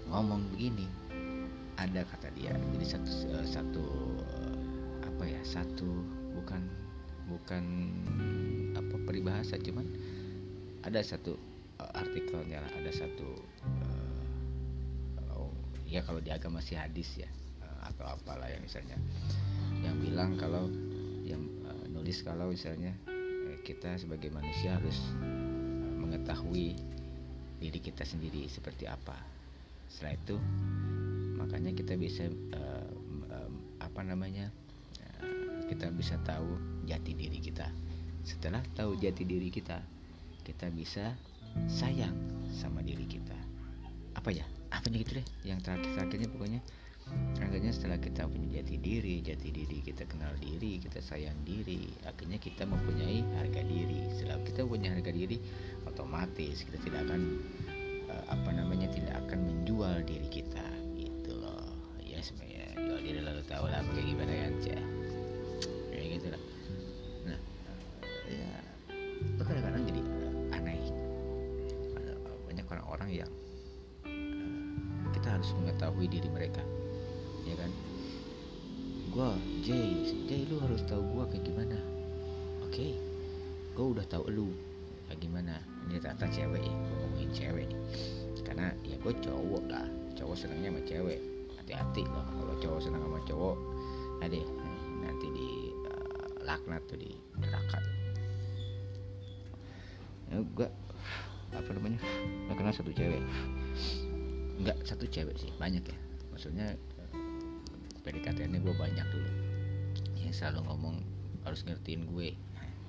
Ngomong 0.08 0.48
begini 0.56 0.88
ada 1.76 2.08
kata 2.08 2.32
dia 2.32 2.56
jadi 2.72 2.86
satu 2.96 3.12
satu 3.44 3.84
apa 5.04 5.24
ya 5.28 5.42
satu 5.44 5.88
bukan 6.32 6.64
bukan 7.26 7.64
apa 8.78 8.96
peribahasa 9.06 9.58
cuman 9.58 9.86
ada 10.86 11.02
satu 11.02 11.34
uh, 11.82 11.92
artikelnya 11.98 12.62
ada 12.62 12.90
satu 12.94 13.28
uh, 13.66 15.34
oh, 15.34 15.52
ya 15.86 16.02
kalau 16.06 16.22
di 16.22 16.30
agama 16.30 16.62
sih 16.62 16.78
hadis 16.78 17.18
ya 17.18 17.28
uh, 17.62 17.90
atau 17.90 18.06
apalah 18.06 18.46
yang 18.46 18.62
misalnya 18.62 18.98
yang 19.82 19.96
bilang 19.98 20.38
kalau 20.38 20.70
yang 21.26 21.42
uh, 21.66 21.84
nulis 21.90 22.22
kalau 22.22 22.54
misalnya 22.54 22.94
uh, 23.10 23.56
kita 23.66 23.98
sebagai 23.98 24.30
manusia 24.30 24.78
harus 24.78 24.96
uh, 25.18 25.92
mengetahui 25.98 26.78
diri 27.56 27.80
kita 27.80 28.04
sendiri 28.04 28.46
seperti 28.52 28.84
apa. 28.84 29.16
Setelah 29.88 30.14
itu 30.14 30.36
makanya 31.40 31.72
kita 31.72 31.94
bisa 31.96 32.28
uh, 32.52 32.90
um, 33.32 33.54
apa 33.80 34.00
namanya 34.04 34.52
kita 35.66 35.90
bisa 35.90 36.14
tahu 36.22 36.56
jati 36.86 37.12
diri 37.12 37.38
kita. 37.42 37.66
Setelah 38.22 38.62
tahu 38.74 38.98
jati 38.98 39.26
diri 39.26 39.50
kita 39.50 39.82
kita 40.46 40.70
bisa 40.70 41.14
sayang 41.66 42.14
sama 42.54 42.82
diri 42.86 43.06
kita. 43.06 43.34
Apa 44.14 44.30
ya? 44.30 44.46
Apanya 44.70 45.02
gitu 45.02 45.18
deh 45.18 45.26
yang 45.42 45.58
terakhir 45.62 45.90
terakhirnya 45.98 46.28
pokoknya. 46.30 46.60
Akhirnya 47.38 47.70
setelah 47.70 48.02
kita 48.02 48.26
punya 48.26 48.58
jati 48.58 48.82
diri 48.82 49.22
jati 49.22 49.54
diri 49.54 49.78
kita 49.78 50.10
kenal 50.10 50.34
diri 50.42 50.82
kita 50.82 50.98
sayang 50.98 51.38
diri 51.46 51.86
akhirnya 52.02 52.38
kita 52.38 52.66
mempunyai 52.66 53.22
harga 53.38 53.62
diri. 53.62 54.10
Setelah 54.14 54.42
kita 54.42 54.66
punya 54.66 54.90
harga 54.94 55.10
diri 55.14 55.38
otomatis 55.86 56.66
kita 56.66 56.78
tidak 56.82 57.06
akan 57.06 57.20
uh, 58.10 58.24
apa 58.34 58.50
namanya 58.54 58.90
tidak 58.90 59.18
akan 59.26 59.38
menjual 59.50 60.02
diri 60.02 60.28
kita. 60.30 60.66
Gitu 60.98 61.30
loh. 61.34 61.66
Ya. 62.02 62.18
Sebenarnya 62.22 62.74
jual 62.74 63.00
diri 63.02 63.20
lalu 63.22 63.42
tahu 63.46 63.66
lah 63.70 63.82
kayak 63.94 64.06
gimana 64.06 64.32
kan 64.34 64.54
cah 64.62 65.05
orang-orang 73.06 73.22
yang 73.22 73.32
uh, 74.10 75.06
kita 75.14 75.28
harus 75.38 75.50
mengetahui 75.62 76.06
diri 76.10 76.28
mereka 76.30 76.62
ya 77.46 77.54
kan? 77.54 77.70
Gue 79.14 79.30
Jay 79.62 80.10
Jay 80.26 80.42
lu 80.50 80.58
harus 80.58 80.82
tahu 80.84 81.00
gue 81.14 81.24
kayak 81.30 81.44
gimana. 81.46 81.78
Oke 82.66 82.74
okay. 82.74 82.92
gue 83.78 83.86
udah 83.94 84.06
tahu 84.10 84.26
lu 84.34 84.50
kayak 85.06 85.22
gimana. 85.22 85.62
Ini 85.86 86.02
ternyata 86.02 86.26
cewek 86.26 86.62
ya 86.66 86.74
ngomongin 86.74 87.30
cewek 87.30 87.70
karena 88.42 88.74
ya 88.82 88.94
gue 88.98 89.14
cowok 89.22 89.64
lah 89.70 89.86
cowok 90.18 90.34
senangnya 90.34 90.74
sama 90.74 90.82
cewek. 90.82 91.20
Hati-hati 91.62 92.02
loh 92.10 92.26
kalau 92.26 92.54
cowok 92.58 92.80
senang 92.82 93.02
sama 93.06 93.20
cowok. 93.22 93.56
Ada 94.26 94.40
nanti 95.06 95.26
di 95.30 95.48
uh, 95.86 96.26
laknat 96.42 96.82
tuh 96.90 96.98
di 96.98 97.14
neraka 97.38 97.78
ya 100.26 100.42
gue 100.42 100.68
apa 101.58 101.70
namanya? 101.72 102.00
Gak 102.48 102.56
kenal 102.60 102.74
satu 102.74 102.92
cewek. 102.92 103.22
Nggak 104.60 104.76
satu 104.84 105.04
cewek 105.08 105.36
sih 105.36 105.50
banyak 105.60 105.84
ya. 105.84 105.98
Maksudnya 106.32 106.66
PDKT-nya 108.04 108.60
gue 108.62 108.74
banyak 108.76 109.06
dulu. 109.10 109.30
Yang 110.20 110.44
selalu 110.44 110.60
ngomong 110.68 110.96
harus 111.42 111.64
ngertiin 111.64 112.08
gue 112.08 112.36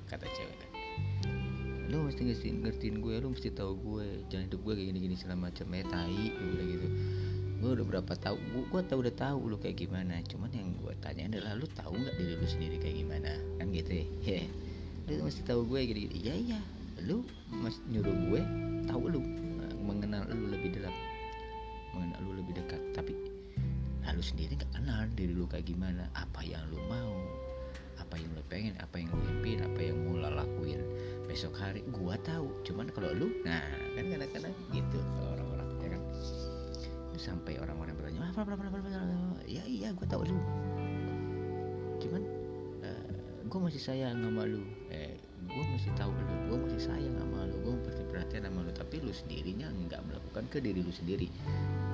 kata 0.07 0.27
cewek 0.27 0.57
kan. 0.61 0.71
Lu 1.87 2.03
mesti 2.03 2.27
ngertiin, 2.27 2.67
ngertiin 2.67 2.95
gue 2.99 3.15
lu 3.19 3.31
mesti 3.31 3.49
tahu 3.51 3.73
gue. 3.79 4.27
Jangan 4.27 4.51
hidup 4.51 4.61
gue 4.63 4.73
kayak 4.75 4.87
gini 4.91 4.99
gini 5.07 5.15
segala 5.15 5.49
macam. 5.49 5.65
Ya 5.71 5.83
tai 5.87 6.31
udah 6.35 6.65
gitu. 6.67 6.87
Gue 7.57 7.69
udah 7.73 7.85
berapa 7.89 8.13
tahu 8.13 8.37
gue, 8.37 8.63
gue 8.69 8.81
tau 8.85 8.99
udah 9.01 9.15
tahu 9.15 9.39
lu 9.49 9.57
kayak 9.57 9.81
gimana. 9.81 10.21
Cuman 10.27 10.51
yang 10.53 10.75
gue 10.77 10.93
tanya 11.01 11.31
adalah 11.31 11.57
lu 11.57 11.65
tahu 11.71 11.95
nggak 11.97 12.15
diri 12.19 12.33
lu 12.37 12.47
sendiri 12.47 12.75
kayak 12.77 12.95
gimana? 13.01 13.31
Kan 13.57 13.73
gitu 13.73 13.91
ya. 13.91 14.05
Yeah. 14.23 14.47
lu 15.07 15.23
mesti 15.23 15.39
tahu 15.47 15.63
gue 15.71 15.79
gini 15.87 15.99
gini 16.03 16.15
iya 16.19 16.35
iya 16.35 16.59
lu 17.05 17.21
mesti 17.53 17.83
nyuruh 17.93 18.15
gue 18.31 18.41
tahu 18.89 19.11
lu 19.11 19.21
mengenal 19.83 20.25
lu 20.31 20.51
lebih 20.51 20.79
dalam 20.79 20.93
mengenal 21.93 22.19
lu 22.25 22.31
lebih 22.41 22.57
dekat. 22.57 22.81
Tapi 22.97 23.13
lu 24.17 24.23
sendiri 24.25 24.57
nggak 24.57 24.73
kenal 24.73 25.05
diri 25.13 25.29
lu 25.29 25.45
kayak 25.45 25.69
gimana. 25.69 26.09
Apa 26.17 26.41
yang 26.41 26.65
lu 26.73 26.81
mau 26.89 27.13
apa 28.01 28.17
yang 28.17 28.33
lu 28.33 28.41
pengen 28.49 28.73
apa 28.81 28.97
yang 28.97 29.13
lu 29.13 29.21
impiin 29.37 29.61
apa 29.61 29.79
yang 29.83 29.97
mau 30.07 30.17
lu 30.17 30.25
lakuin 30.25 30.81
besok 31.29 31.53
hari 31.53 31.85
gua 31.93 32.17
tahu. 32.25 32.49
Cuman 32.65 32.89
kalau 32.89 33.13
lu 33.13 33.29
nah 33.45 33.61
kan 33.93 34.05
kadang-kadang 34.09 34.55
gitu 34.73 34.99
orang-orang 35.21 35.69
ya 35.85 35.87
kan? 35.93 36.01
Sampai 37.17 37.61
orang-orang 37.61 37.93
bertanya 37.93 38.25
apa 38.25 38.41
apa 38.41 38.53
apa 38.57 38.65
apa 38.73 38.89
ya 39.45 39.61
iya 39.69 39.93
gua 39.93 40.07
tahu 40.09 40.25
lu. 40.25 40.39
Cuman 42.01 42.21
uh, 42.81 43.09
gua 43.53 43.59
masih 43.69 43.81
sayang 43.85 44.17
sama 44.17 44.49
lu. 44.49 44.65
Eh 44.89 45.06
gua 45.47 45.63
masih 45.73 45.91
tahu 45.95 46.11
lu 46.11 46.35
gua 46.51 46.57
masih 46.67 46.81
sayang 46.83 47.15
sama 47.15 47.47
lu 47.47 47.55
gua 47.63 47.75
masih 47.87 48.05
perhatian 48.11 48.43
sama 48.47 48.59
lu. 48.63 48.71
Tapi 48.75 48.95
lu 49.01 49.11
sendirinya 49.15 49.67
nggak 49.71 50.01
melakukan 50.05 50.45
ke 50.51 50.57
diri 50.59 50.79
lu 50.83 50.93
sendiri. 50.93 51.27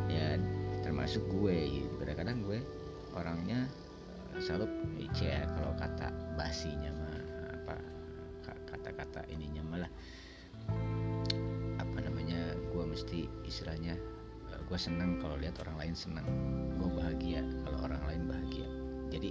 Ya 0.09 0.37
termasuk 0.83 1.23
gue. 1.31 1.57
Gitu. 1.79 1.89
kadang-kadang 2.03 2.43
gue 2.43 2.59
orangnya 3.15 3.65
selalu 4.37 4.67
ya 5.15 5.45
kalau 5.45 5.71
kata 5.79 6.11
basinya 6.35 6.91
mah 6.99 7.19
apa 7.63 7.75
kata-kata 8.43 9.21
ininya 9.31 9.63
malah 9.63 9.91
apa 11.79 11.97
namanya 12.01 12.57
gue 12.73 12.83
mesti 12.83 13.29
istilahnya 13.47 13.95
gue 14.67 14.79
seneng 14.79 15.21
kalau 15.21 15.37
lihat 15.37 15.55
orang 15.63 15.87
lain 15.87 15.95
seneng 15.95 16.25
gue 16.81 16.89
bahagia 16.91 17.41
kalau 17.63 17.87
orang 17.87 18.03
lain 18.09 18.21
bahagia. 18.27 18.67
Jadi 19.13 19.29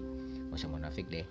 gak 0.48 0.56
usah 0.62 0.70
munafik 0.70 1.10
deh 1.10 1.26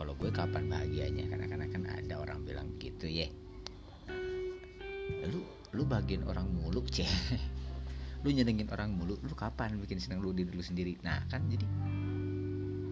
kalau 0.00 0.16
gue 0.16 0.32
kapan 0.32 0.64
bahagianya? 0.72 1.28
Karena 1.28 1.44
karena 1.44 1.66
kan 1.68 1.82
ada 1.84 2.14
orang 2.16 2.40
bilang 2.48 2.72
gitu 2.80 3.04
ya 3.04 3.28
lu 5.28 5.44
lu 5.76 5.82
bagian 5.84 6.24
orang 6.24 6.48
muluk 6.48 6.88
ceh. 6.94 7.08
Lu 8.20 8.28
nyenengin 8.28 8.68
orang 8.68 8.92
mulu 8.92 9.16
lu 9.20 9.34
kapan 9.36 9.80
bikin 9.80 9.96
seneng 9.96 10.20
lu 10.20 10.32
diri 10.36 10.52
lu 10.52 10.60
sendiri? 10.60 10.96
Nah 11.00 11.24
kan 11.28 11.44
jadi 11.48 11.64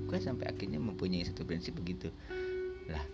gue 0.08 0.18
sampai 0.18 0.48
akhirnya 0.48 0.80
mempunyai 0.80 1.24
satu 1.24 1.44
prinsip 1.44 1.76
begitu. 1.76 2.08
Lah 2.88 3.04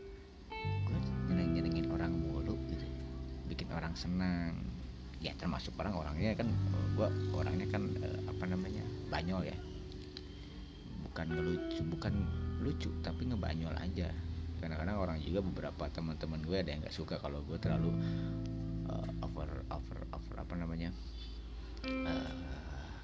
gue 0.63 0.99
nyeneng 1.31 1.59
nyenengin 1.59 1.87
orang 1.91 2.15
mulu 2.15 2.55
gitu 2.71 2.87
bikin 3.51 3.69
orang 3.75 3.93
senang 3.93 4.57
ya 5.21 5.37
termasuk 5.37 5.77
orang 5.77 5.97
orangnya 5.97 6.33
kan 6.37 6.49
gue 6.97 7.09
orangnya 7.35 7.67
kan 7.69 7.83
eh, 7.99 8.19
apa 8.31 8.45
namanya 8.47 8.85
banyol 9.11 9.43
ya. 9.43 9.59
Bukan 11.11 11.27
ngelucu 11.31 11.83
bukan 11.95 12.15
lucu 12.65 12.89
tapi 13.05 13.29
ngebanyol 13.29 13.77
aja. 13.77 14.09
Kadang-kadang 14.65 14.97
orang 14.97 15.19
juga 15.21 15.45
beberapa 15.45 15.85
teman-teman 15.93 16.41
gue 16.41 16.57
ada 16.57 16.73
yang 16.73 16.81
nggak 16.81 16.97
suka 16.97 17.21
kalau 17.21 17.45
gue 17.45 17.61
terlalu 17.61 17.93
uh, 18.89 19.09
over 19.21 19.69
over 19.69 19.99
over 20.17 20.35
apa 20.41 20.55
namanya 20.57 20.89
uh, 21.85 22.33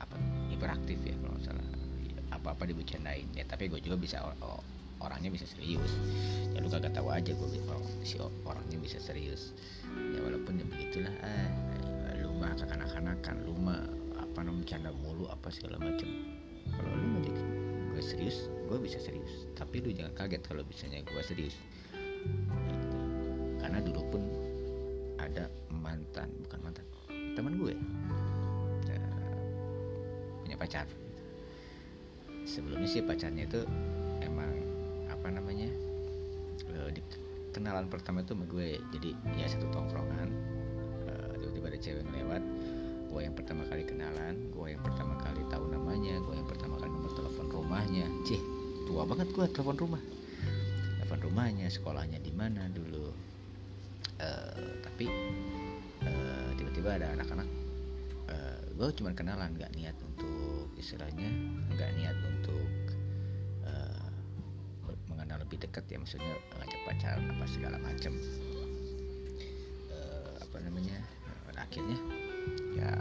apa 0.00 0.16
hiperaktif 0.48 0.96
ya 1.04 1.12
kalau 1.20 1.36
salah. 1.44 1.68
Apa-apa 2.30 2.64
dibercandain. 2.64 3.28
Ya 3.36 3.44
tapi 3.44 3.68
gue 3.68 3.82
juga 3.84 4.00
bisa 4.00 4.24
orangnya 5.00 5.28
bisa 5.28 5.44
serius. 5.44 5.92
Ya 6.56 6.64
lu 6.64 6.72
kagak 6.72 6.96
tahu 6.96 7.12
aja 7.12 7.36
gue 7.36 7.48
oh, 7.68 7.84
si 8.00 8.16
orangnya 8.20 8.80
bisa 8.80 8.96
serius. 8.96 9.52
Ya 10.14 10.24
walaupun 10.24 10.60
ya 10.60 10.64
begitulah. 10.64 11.12
Eh, 11.20 11.48
lu 12.24 12.32
mah 12.40 12.56
kanak-kanakan 12.56 13.36
lu 13.44 13.52
mah 13.60 13.84
apa 14.16 14.46
namanya 14.46 14.64
bercanda 14.64 14.90
mulu 14.94 15.28
apa 15.28 15.48
segala 15.52 15.76
macam. 15.82 16.08
Kalau 16.70 16.92
lu 16.96 17.06
mah 17.12 17.20
gue 18.00 18.08
serius 18.16 18.48
gue 18.64 18.80
bisa 18.80 18.96
serius. 18.96 19.44
Tapi 19.52 19.84
lu 19.84 19.92
jangan 19.92 20.16
kaget 20.16 20.40
kalau 20.40 20.64
bisanya 20.64 21.04
gue 21.04 21.20
serius. 21.20 21.52
Karena 23.60 23.84
dulu 23.84 24.00
pun 24.08 24.22
ada 25.20 25.52
mantan 25.68 26.32
bukan 26.48 26.58
mantan 26.64 26.86
teman 27.36 27.60
gue 27.60 27.76
pacar. 30.60 30.84
Sebelumnya 32.44 32.84
sih 32.84 33.00
pacarnya 33.00 33.48
itu 33.48 33.64
emang 34.20 34.52
apa 35.08 35.32
namanya 35.32 35.72
di 36.92 37.00
kenalan 37.56 37.88
pertama 37.88 38.20
itu 38.20 38.36
sama 38.36 38.44
gue 38.46 38.76
jadi 38.94 39.10
ya 39.40 39.46
satu 39.48 39.66
tongkrongan 39.72 40.28
uh, 41.08 41.32
tiba-tiba 41.40 41.66
ada 41.72 41.78
cewek 41.80 42.04
ngelewat 42.06 42.42
gue 43.10 43.20
yang 43.26 43.34
pertama 43.34 43.66
kali 43.66 43.82
kenalan 43.82 44.54
gue 44.54 44.66
yang 44.70 44.82
pertama 44.86 45.18
kali 45.18 45.42
tahu 45.50 45.66
namanya 45.66 46.14
gue 46.22 46.34
yang 46.38 46.46
pertama 46.46 46.78
kali 46.78 46.90
nomor 46.94 47.10
telepon 47.10 47.46
rumahnya. 47.50 48.06
Cih 48.22 48.38
tua 48.86 49.02
banget 49.02 49.34
gue 49.34 49.44
telepon 49.50 49.76
rumah. 49.76 50.02
Telepon 51.02 51.20
rumahnya 51.26 51.66
sekolahnya 51.66 52.22
di 52.22 52.30
mana 52.30 52.70
dulu? 52.70 53.10
Uh, 54.20 54.78
tapi 54.86 55.10
tiba-tiba 56.54 57.02
ada 57.02 57.12
anak-anak. 57.18 57.48
Uh, 58.30 58.62
gue 58.78 58.88
cuma 58.94 59.10
kenalan 59.10 59.50
nggak 59.58 59.74
niat 59.74 59.96
untuk 60.06 60.70
istilahnya 60.78 61.28
nggak 61.74 61.90
niat 61.98 62.16
untuk 62.24 62.70
uh, 63.66 64.08
mengenal 65.10 65.42
lebih 65.42 65.58
dekat 65.60 65.84
ya 65.90 65.98
maksudnya 65.98 66.38
ngajak 66.56 66.80
pacaran 66.86 67.26
apa 67.26 67.44
segala 67.50 67.76
macam 67.82 68.14
uh, 69.90 70.34
apa 70.40 70.56
namanya 70.62 70.96
uh, 71.50 71.58
akhirnya 71.58 71.98
ya 72.80 72.92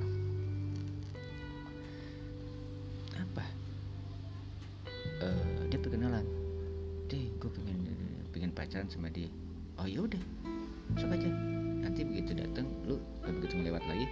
apa? 3.20 3.44
Uh, 5.24 5.60
dia 5.72 5.80
perkenalan. 5.80 6.28
Deh 7.08 7.26
gue 7.40 7.50
pengen 7.56 7.80
pengen 8.36 8.52
pacaran 8.52 8.92
sama 8.92 9.08
dia. 9.08 9.32
Oh 9.80 9.88
yaudah 9.88 10.20
sok 11.00 11.16
aja. 11.16 11.32
Nanti 11.80 12.04
begitu 12.04 12.36
datang 12.36 12.68
lu 12.84 13.00
begitu 13.24 13.56
melewat 13.56 13.84
lagi 13.88 14.06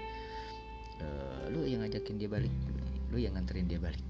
uh, 1.04 1.52
lu 1.52 1.68
yang 1.68 1.84
ngajakin 1.84 2.16
dia 2.16 2.30
balik. 2.32 2.54
Lu 3.12 3.20
yang 3.20 3.36
nganterin 3.36 3.68
dia 3.68 3.80
balik. 3.80 4.04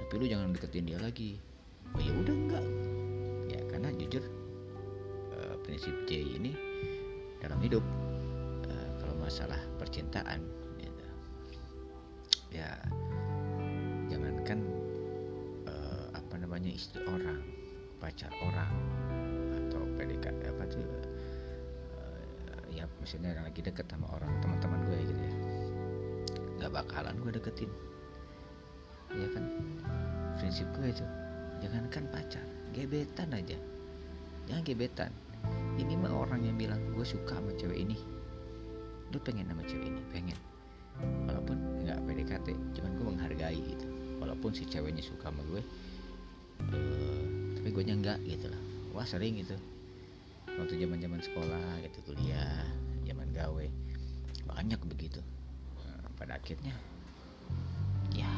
Tapi 0.00 0.12
lu 0.16 0.24
jangan 0.24 0.56
deketin 0.56 0.88
dia 0.88 0.98
lagi. 1.00 1.36
Oh 1.92 2.00
ya 2.00 2.12
udah 2.16 2.34
enggak. 2.34 2.64
Ya 3.52 3.60
karena 3.68 3.88
jujur 3.96 4.24
uh, 5.36 5.56
prinsip 5.64 5.92
J 6.08 6.36
ini 6.40 6.52
dalam 7.38 7.60
hidup 7.62 7.84
uh, 8.66 8.88
kalau 9.00 9.14
masalah 9.20 9.57
percintaan 9.78 10.42
gitu. 10.82 11.06
ya 12.52 12.74
jangankan 14.10 14.58
uh, 15.70 16.06
apa 16.12 16.34
namanya 16.36 16.74
istri 16.74 17.00
orang 17.06 17.40
pacar 18.02 18.30
orang 18.42 18.74
atau 19.64 19.82
PDKT 19.98 20.40
apa 20.50 20.64
tuh 20.66 20.86
uh, 21.94 22.20
ya 22.74 22.84
maksudnya 22.98 23.34
yang 23.34 23.46
lagi 23.46 23.60
deket 23.62 23.86
sama 23.86 24.10
orang 24.14 24.32
teman-teman 24.42 24.80
gue 24.90 24.98
gitu 25.06 25.22
ya. 25.22 25.34
Nggak 26.58 26.72
bakalan 26.82 27.14
gue 27.22 27.32
deketin. 27.38 27.70
Ya 29.14 29.28
kan? 29.32 29.44
Prinsip 30.36 30.68
gue 30.76 30.90
itu 30.90 31.04
jangankan 31.62 32.04
pacar 32.10 32.44
gebetan 32.74 33.30
aja. 33.34 33.58
Jangan 34.46 34.62
gebetan. 34.66 35.12
Ini 35.78 35.94
mah 35.94 36.10
orang 36.10 36.42
yang 36.42 36.58
bilang 36.58 36.82
gue 36.94 37.06
suka 37.06 37.38
sama 37.38 37.54
cewek 37.54 37.86
ini 37.86 38.17
lu 39.12 39.18
pengen 39.22 39.48
sama 39.48 39.64
cewek 39.64 39.88
ini? 39.88 40.02
Pengen. 40.12 40.38
Walaupun 41.28 41.56
nggak 41.86 41.98
PDKT 42.04 42.46
cuman 42.76 42.90
gue 42.96 43.06
menghargai 43.06 43.60
gitu. 43.60 43.86
Walaupun 44.18 44.50
si 44.52 44.66
ceweknya 44.66 45.00
suka 45.00 45.30
sama 45.30 45.42
gue 45.46 45.62
uh, 46.74 47.26
tapi 47.54 47.68
gue 47.70 47.82
enggak 47.86 48.18
gitu 48.26 48.46
lah. 48.50 48.62
Wah 48.92 49.06
sering 49.06 49.38
gitu. 49.38 49.56
Waktu 50.58 50.74
zaman 50.82 50.98
zaman 50.98 51.20
sekolah 51.22 51.68
gitu 51.86 51.98
kuliah 52.08 52.66
zaman 53.06 53.30
gawe. 53.30 53.66
Banyak 54.48 54.80
begitu. 54.90 55.22
Nah, 55.78 56.10
pada 56.18 56.36
akhirnya 56.36 56.74
ya 58.16 58.30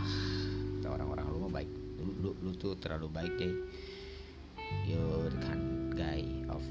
orang-orang 0.90 1.26
lu 1.30 1.38
mah 1.46 1.52
baik. 1.62 1.70
Lu, 2.00 2.12
lu, 2.20 2.30
lu 2.42 2.50
tuh 2.58 2.74
terlalu 2.76 3.08
baik 3.08 3.32
deh. 3.38 3.54
You're 4.86 5.32
kind 5.42 5.94
guy 5.94 6.22
of 6.50 6.62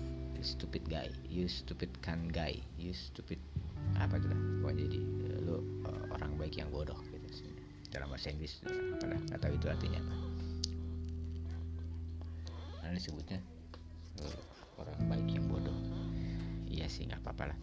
stupid 0.43 0.87
guy. 0.87 1.11
You 1.27 1.47
stupid 1.51 1.91
kan 2.03 2.31
guy. 2.31 2.59
You 2.79 2.95
stupid 2.95 3.39
apa 3.99 4.15
lah 4.15 4.39
pokoknya 4.63 4.85
jadi 4.87 4.99
lu 5.43 5.57
uh, 5.83 6.03
orang 6.15 6.31
baik 6.39 6.55
yang 6.55 6.69
bodoh 6.71 6.97
gitu 7.11 7.27
dalam 7.89 8.07
bahasa 8.09 8.31
Inggris 8.31 8.61
apa 8.63 9.05
lah 9.09 9.19
nggak 9.27 9.39
tahu 9.41 9.53
itu 9.57 9.67
artinya 9.67 9.99
apa. 9.99 10.15
Nah 12.85 12.91
disebutnya 12.93 13.39
uh, 14.23 14.41
orang 14.81 14.99
baik 15.09 15.27
yang 15.29 15.45
bodoh. 15.49 15.77
Iya 16.69 16.85
sih 16.89 17.05
nggak 17.09 17.21
apa-apa 17.25 17.53
lah. 17.53 17.57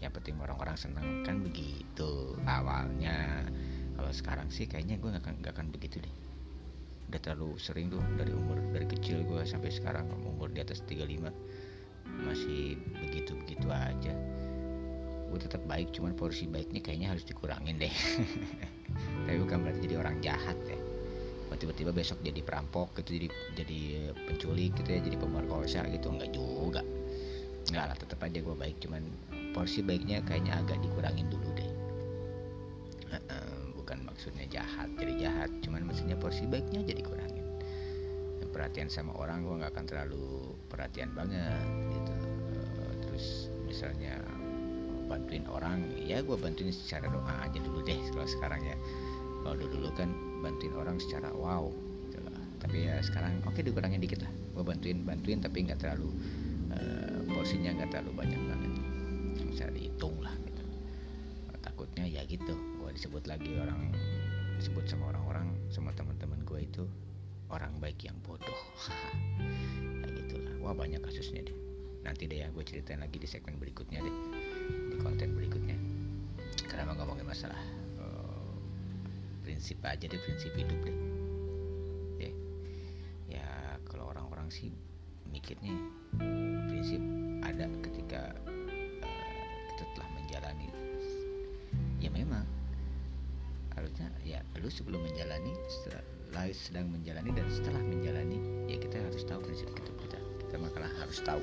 Yang 0.00 0.12
penting 0.20 0.34
orang-orang 0.40 0.76
seneng 0.76 1.24
kan 1.24 1.40
begitu 1.40 2.36
awalnya. 2.44 3.46
Kalau 3.92 4.12
sekarang 4.12 4.48
sih 4.48 4.64
kayaknya 4.66 4.96
gue 4.98 5.12
nggak 5.12 5.24
akan, 5.24 5.34
gak 5.44 5.52
akan 5.56 5.68
begitu 5.70 6.00
deh. 6.00 6.14
Udah 7.12 7.20
terlalu 7.20 7.60
sering 7.60 7.92
tuh 7.92 8.00
dari 8.16 8.32
umur 8.32 8.56
dari 8.72 8.88
kecil 8.88 9.20
gue 9.28 9.44
sampai 9.44 9.68
sekarang 9.68 10.08
umur 10.24 10.48
di 10.48 10.64
atas 10.64 10.80
35 10.88 11.28
masih 12.02 12.76
begitu-begitu 12.98 13.68
aja 13.70 14.14
gue 15.32 15.40
tetap 15.40 15.64
baik 15.64 15.96
cuman 15.96 16.12
porsi 16.12 16.44
baiknya 16.44 16.84
kayaknya 16.84 17.16
harus 17.16 17.24
dikurangin 17.24 17.80
deh. 17.80 17.94
Tapi 19.24 19.38
bukan 19.40 19.64
berarti 19.64 19.80
jadi 19.88 19.96
orang 19.96 20.20
jahat 20.20 20.58
ya. 20.68 20.78
Tiba-tiba 21.52 21.94
besok 21.94 22.18
jadi 22.26 22.42
perampok 22.42 22.90
gitu 22.98 23.22
jadi 23.22 23.28
jadi 23.54 23.80
penculik 24.26 24.74
gitu 24.82 24.88
ya 24.98 25.00
jadi 25.00 25.16
pemerkosa 25.16 25.86
gitu 25.94 26.10
nggak 26.10 26.34
juga. 26.34 26.82
Nggak 27.70 27.84
lah 27.86 27.96
tetap 27.96 28.18
aja 28.18 28.42
gue 28.42 28.56
baik 28.56 28.82
cuman 28.82 29.02
porsi 29.54 29.80
baiknya 29.80 30.26
kayaknya 30.26 30.58
agak 30.58 30.82
dikurangin 30.82 31.30
dulu 31.30 31.48
deh. 31.54 31.70
Bukan 33.78 34.04
maksudnya 34.04 34.44
jahat 34.50 34.90
jadi 34.98 35.12
jahat 35.28 35.50
cuman 35.62 35.86
maksudnya 35.86 36.18
porsi 36.18 36.44
baiknya 36.50 36.82
jadi 36.82 37.02
kurangin 37.04 37.42
perhatian 38.52 38.92
sama 38.92 39.16
orang 39.16 39.42
gue 39.42 39.54
nggak 39.64 39.72
akan 39.72 39.86
terlalu 39.88 40.54
perhatian 40.68 41.10
banget 41.16 41.66
gitu. 41.88 42.14
Terus 43.08 43.26
misalnya 43.64 44.20
bantuin 45.12 45.44
orang 45.52 45.84
ya 46.00 46.24
gue 46.24 46.32
bantuin 46.40 46.72
secara 46.72 47.12
doa 47.12 47.44
aja 47.44 47.60
dulu 47.60 47.84
deh 47.84 48.00
kalau 48.16 48.24
sekarang 48.24 48.64
ya. 48.64 48.76
Kalau 49.44 49.58
dulu, 49.58 49.74
dulu 49.76 49.88
kan 49.92 50.08
bantuin 50.40 50.72
orang 50.72 50.96
secara 50.96 51.28
wow 51.36 51.68
gitu 52.08 52.18
lah. 52.24 52.38
tapi 52.62 52.86
ya 52.86 52.96
sekarang 53.02 53.42
oke 53.44 53.52
okay, 53.52 53.62
dikurangin 53.66 54.00
dikit 54.00 54.24
lah. 54.24 54.32
Gue 54.56 54.64
bantuin 54.64 55.04
bantuin 55.04 55.44
tapi 55.44 55.68
nggak 55.68 55.84
terlalu 55.84 56.08
uh, 56.72 57.20
porsinya 57.28 57.76
nggak 57.76 57.92
terlalu 57.92 58.24
banyak 58.24 58.40
banget. 58.40 58.72
Bisa 59.52 59.68
dihitung 59.68 60.16
lah 60.24 60.32
gitu. 60.48 60.62
Takutnya 61.60 62.08
ya 62.08 62.24
gitu 62.24 62.56
gue 62.56 62.90
disebut 62.96 63.28
lagi 63.28 63.52
orang 63.60 63.92
disebut 64.56 64.88
sama 64.88 65.12
orang-orang 65.12 65.52
sama 65.68 65.92
teman-teman 65.92 66.40
gue 66.48 66.60
itu 66.64 66.84
orang 67.52 67.76
baik 67.84 68.00
yang 68.08 68.16
bodoh. 68.24 68.56
Ya 70.02 70.10
gitulah 70.18 70.54
wah 70.64 70.74
banyak 70.74 71.04
kasusnya 71.04 71.44
deh. 71.44 71.56
Nanti 72.02 72.26
deh 72.26 72.42
ya 72.42 72.48
gue 72.50 72.64
ceritain 72.64 72.98
lagi 72.98 73.18
di 73.22 73.28
segmen 73.30 73.58
berikutnya 73.58 74.02
deh 74.02 74.41
di 74.92 75.00
konten 75.00 75.32
berikutnya. 75.32 75.76
Karena 76.68 76.92
ngomongin 76.92 77.24
masalah 77.24 77.58
uh, 77.96 78.52
prinsip 79.40 79.80
aja 79.80 80.04
deh 80.04 80.20
prinsip 80.20 80.52
hidup 80.52 80.76
deh. 80.84 80.98
Ya 82.20 82.30
ya 83.40 83.46
kalau 83.88 84.12
orang-orang 84.12 84.52
sih 84.52 84.68
mikirnya 85.32 85.72
prinsip 86.68 87.00
ada 87.40 87.64
ketika 87.80 88.36
uh, 89.00 89.52
kita 89.72 89.84
telah 89.96 90.08
menjalani. 90.12 90.68
Ya 91.96 92.12
memang. 92.12 92.44
Harusnya 93.72 94.12
ya 94.20 94.44
lu 94.60 94.68
sebelum 94.68 95.00
menjalani 95.00 95.56
setelah 95.66 96.04
sedang 96.52 96.92
menjalani 96.92 97.32
dan 97.32 97.48
setelah 97.48 97.80
menjalani 97.80 98.38
ya 98.68 98.76
kita 98.76 99.00
harus 99.00 99.24
tahu 99.24 99.40
prinsip 99.44 99.68
hidup 99.72 99.96
kita 100.00 100.18
kita 100.44 100.56
makalah 100.60 100.92
harus 101.00 101.18
tahu 101.24 101.40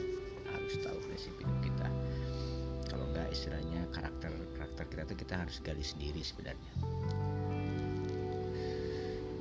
harus 0.49 0.73
tahu 0.81 0.97
prinsip 1.05 1.33
hidup 1.41 1.57
kita 1.61 1.87
istilahnya 3.29 3.85
karakter 3.93 4.33
karakter 4.57 4.83
kita 4.89 5.03
tuh 5.05 5.17
kita 5.17 5.33
harus 5.39 5.57
gali 5.63 5.85
sendiri 5.85 6.21
sebenarnya. 6.21 6.71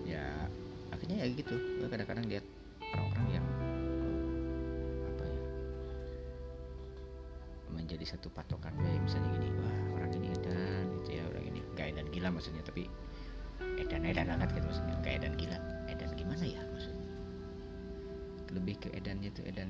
Ya 0.07 0.25
akhirnya 0.95 1.25
ya 1.25 1.27
gitu. 1.33 1.57
Kadang-kadang 1.89 2.25
lihat 2.29 2.45
orang-orang 2.95 3.29
yang 3.41 3.47
apa 5.09 5.25
ya 5.25 5.41
menjadi 7.73 8.05
satu 8.17 8.33
patokan 8.33 8.73
gue 8.81 8.93
misalnya 9.05 9.29
gini 9.37 9.49
wah 9.61 9.77
orang 10.01 10.11
ini 10.17 10.29
edan 10.33 10.87
gitu 11.01 11.11
ya 11.21 11.25
orang 11.29 11.45
ini 11.53 11.61
gak 11.77 11.87
edan 11.93 12.07
gila 12.09 12.29
maksudnya 12.33 12.63
tapi 12.65 12.89
edan 13.77 14.03
edan 14.09 14.27
banget 14.33 14.49
gitu 14.57 14.67
maksudnya 14.69 14.97
gak 15.05 15.15
edan 15.21 15.35
gila. 15.37 15.59
Edan 15.89 16.11
gimana 16.17 16.45
ya 16.45 16.63
maksudnya? 16.73 17.07
Lebih 18.57 18.75
ke 18.81 18.89
edannya 18.97 19.31
tuh 19.37 19.45
edan 19.45 19.69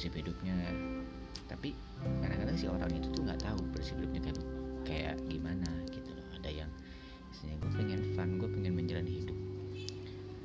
prinsip 0.00 0.16
hidupnya. 0.16 0.56
Tapi 1.44 1.76
kadang-kadang 2.24 2.56
si 2.56 2.64
orang 2.64 2.88
itu 2.88 3.12
tuh 3.12 3.20
nggak 3.20 3.44
tahu 3.44 3.60
prinsip 3.68 4.00
hidupnya 4.00 4.32
kayak 4.32 4.40
kayak 4.88 5.16
gimana 5.28 5.68
gitu 5.92 6.16
loh. 6.16 6.24
Ada 6.40 6.64
yang 6.64 6.70
misalnya 7.28 7.54
gue 7.60 7.70
pengen 7.76 8.00
fun 8.16 8.40
gue 8.40 8.48
pengen 8.48 8.72
menjalani 8.80 9.12
hidup. 9.12 9.36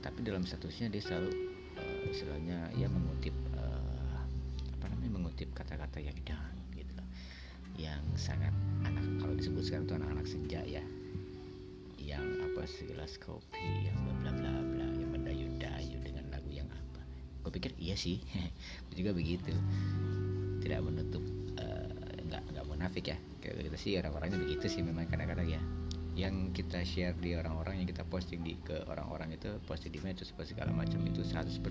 Tapi 0.04 0.20
dalam 0.28 0.44
statusnya 0.44 0.91
dia 0.91 1.00
selalu 1.00 1.32
uh, 1.80 2.04
istilahnya 2.12 2.68
ya 2.76 2.91
mengutip 2.91 3.32
uh, 3.56 4.20
apa 4.76 4.91
namanya 4.91 5.24
mengutip 5.24 5.48
kata-kata 5.56 6.04
yang 6.04 6.20
dan 6.28 6.52
gitu 6.76 6.91
loh. 7.00 7.08
Yang 7.80 8.04
sangat 8.20 8.52
anak 8.84 9.08
kalau 9.24 9.39
disebut 9.39 9.72
sekarang 9.72 9.88
itu 9.88 9.96
anak-anak 9.96 10.28
senja 10.28 10.60
ya. 10.68 10.84
Yang 11.96 12.28
apa 12.44 12.62
segelas 12.68 13.15
kopi 13.24 13.88
yang 13.88 14.04
iya 17.86 17.95
sih 17.95 18.17
juga 18.98 19.13
begitu. 19.13 19.54
Tidak 20.65 20.80
menutup 20.82 21.21
uh, 21.62 21.89
nggak 22.26 22.41
nggak 22.52 22.65
munafik 22.65 23.13
ya. 23.13 23.17
Kayak 23.45 23.69
gitu 23.69 23.78
sih 23.78 23.91
orang-orangnya 24.02 24.41
begitu 24.41 24.65
sih 24.65 24.82
memang 24.82 25.06
kadang-kadang 25.06 25.45
ya. 25.45 25.62
Yang 26.15 26.63
kita 26.63 26.82
share 26.82 27.13
di 27.19 27.38
orang-orang 27.38 27.84
yang 27.84 27.88
kita 27.91 28.02
posting 28.08 28.41
di 28.41 28.58
ke 28.65 28.82
orang-orang 28.89 29.38
itu 29.38 29.62
posting 29.69 29.93
di 29.93 30.02
medsos 30.02 30.34
segala 30.34 30.71
macam 30.74 31.04
itu 31.06 31.21
100% 31.21 31.62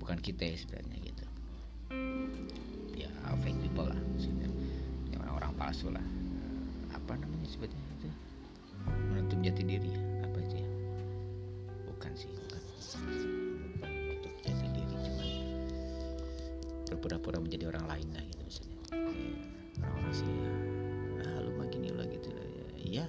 bukan 0.00 0.18
kita 0.18 0.48
ya 0.48 0.56
sebenarnya 0.58 0.96
gitu. 1.04 1.24
Ya 2.98 3.10
fake 3.46 3.60
people 3.62 3.86
lah 3.86 4.00
maksudnya. 4.10 4.50
Yang 5.14 5.20
orang-orang 5.22 5.52
palsu 5.54 5.88
lah. 5.94 6.06
Apa 6.90 7.14
namanya 7.14 7.46
sebetulnya 7.46 7.86
itu? 8.02 8.08
Menutup 9.14 9.38
jati 9.44 9.62
diri 9.62 10.19
berpura-pura 17.30 17.46
menjadi 17.46 17.64
orang 17.70 17.86
lain 17.86 18.08
lah 18.10 18.22
gitu 18.26 18.42
misalnya 18.42 18.76
ya, 18.90 18.98
orang-orang 19.86 20.14
sih 20.14 20.30
ah 21.22 21.38
lu 21.46 21.50
mah 21.54 21.66
gini 21.70 21.88
lah 21.94 22.06
gitu 22.10 22.28
ya, 22.34 22.44
iya 22.82 23.06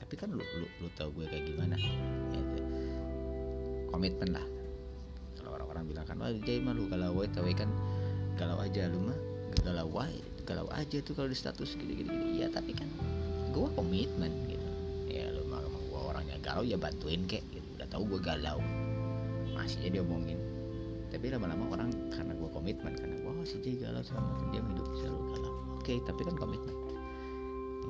tapi 0.00 0.14
kan 0.16 0.32
lu 0.32 0.40
lu, 0.40 0.66
lu 0.80 0.88
tahu 0.96 1.12
gue 1.20 1.26
kayak 1.28 1.44
gimana 1.52 1.76
ya, 1.76 2.40
itu. 2.40 2.62
komitmen 3.92 4.28
lah 4.32 4.46
kalau 5.36 5.50
orang-orang 5.60 5.84
bilang 5.84 6.06
kan 6.08 6.16
wah 6.16 6.32
jadi 6.32 6.64
mah 6.64 6.72
lu 6.72 6.88
galau 6.88 7.20
tahu 7.28 7.46
kan 7.52 7.68
galau 8.40 8.56
aja 8.56 8.88
lu 8.88 8.98
mah 9.04 9.18
galau 9.60 9.88
wae 9.92 10.16
galau 10.48 10.66
aja 10.72 10.98
tuh 11.04 11.12
kalau 11.12 11.28
di 11.28 11.36
status 11.36 11.76
gini 11.76 11.92
gini, 12.02 12.08
gini. 12.08 12.40
ya 12.40 12.48
tapi 12.48 12.72
kan 12.72 12.88
gue 13.52 13.68
komitmen 13.76 14.32
gitu 14.48 14.68
ya 15.12 15.28
ya 15.28 16.36
galau 16.40 16.64
ya 16.64 16.80
bantuin 16.80 17.28
kek 17.28 17.44
gitu. 17.52 17.68
udah 17.76 17.88
tahu 17.92 18.16
gue 18.16 18.20
galau 18.24 18.64
masih 19.52 19.84
aja 19.84 20.00
diomongin 20.00 20.40
tapi 21.12 21.28
lama-lama 21.28 21.76
orang 21.76 21.92
karena 22.08 22.32
gue 22.32 22.48
komitmen 22.48 22.96
karena 22.96 23.21
si 23.44 23.58
Jay 23.60 23.78
galau 23.78 24.02
selama 24.02 24.50
dia 24.50 24.62
hidup 24.62 24.86
selalu 24.98 25.20
galau 25.34 25.52
oke 25.82 25.98
tapi 26.06 26.22
kan 26.22 26.38
komitmen. 26.38 26.76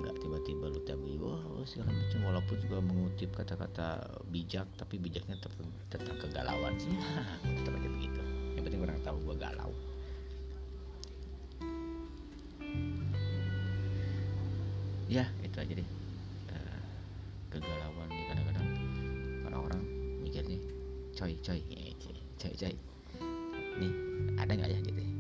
Nggak 0.01 0.17
tiba-tiba 0.25 0.65
lu 0.73 0.81
tabi 0.89 1.21
wah 1.21 1.45
segala 1.69 1.93
macam. 1.93 2.21
Walaupun 2.25 2.57
juga 2.65 2.81
mengutip 2.81 3.31
kata-kata 3.37 4.17
bijak 4.33 4.65
tapi 4.81 4.97
bijaknya 4.97 5.37
tentang 5.93 6.17
kegalauan 6.17 6.73
sih. 6.81 6.89
Tetap 7.61 7.77
aja 7.77 7.89
begitu. 7.93 8.21
Yang 8.57 8.63
penting 8.65 8.81
orang 8.81 8.99
tahu 9.05 9.17
gue 9.29 9.37
galau. 9.37 9.73
Ya 15.13 15.29
itu 15.45 15.57
aja 15.61 15.73
deh. 15.77 15.89
Uh, 16.49 16.81
kegalauan 17.53 18.09
nih 18.09 18.25
kadang-kadang. 18.33 18.69
Orang-orang 19.53 19.81
mikirnya 20.25 20.57
coy 21.13 21.37
coy 21.45 21.61
coy 22.41 22.53
coy. 22.57 22.75
Nih 23.77 23.93
ada 24.41 24.53
nggak 24.57 24.73
ya 24.73 24.81
gitu 24.81 25.12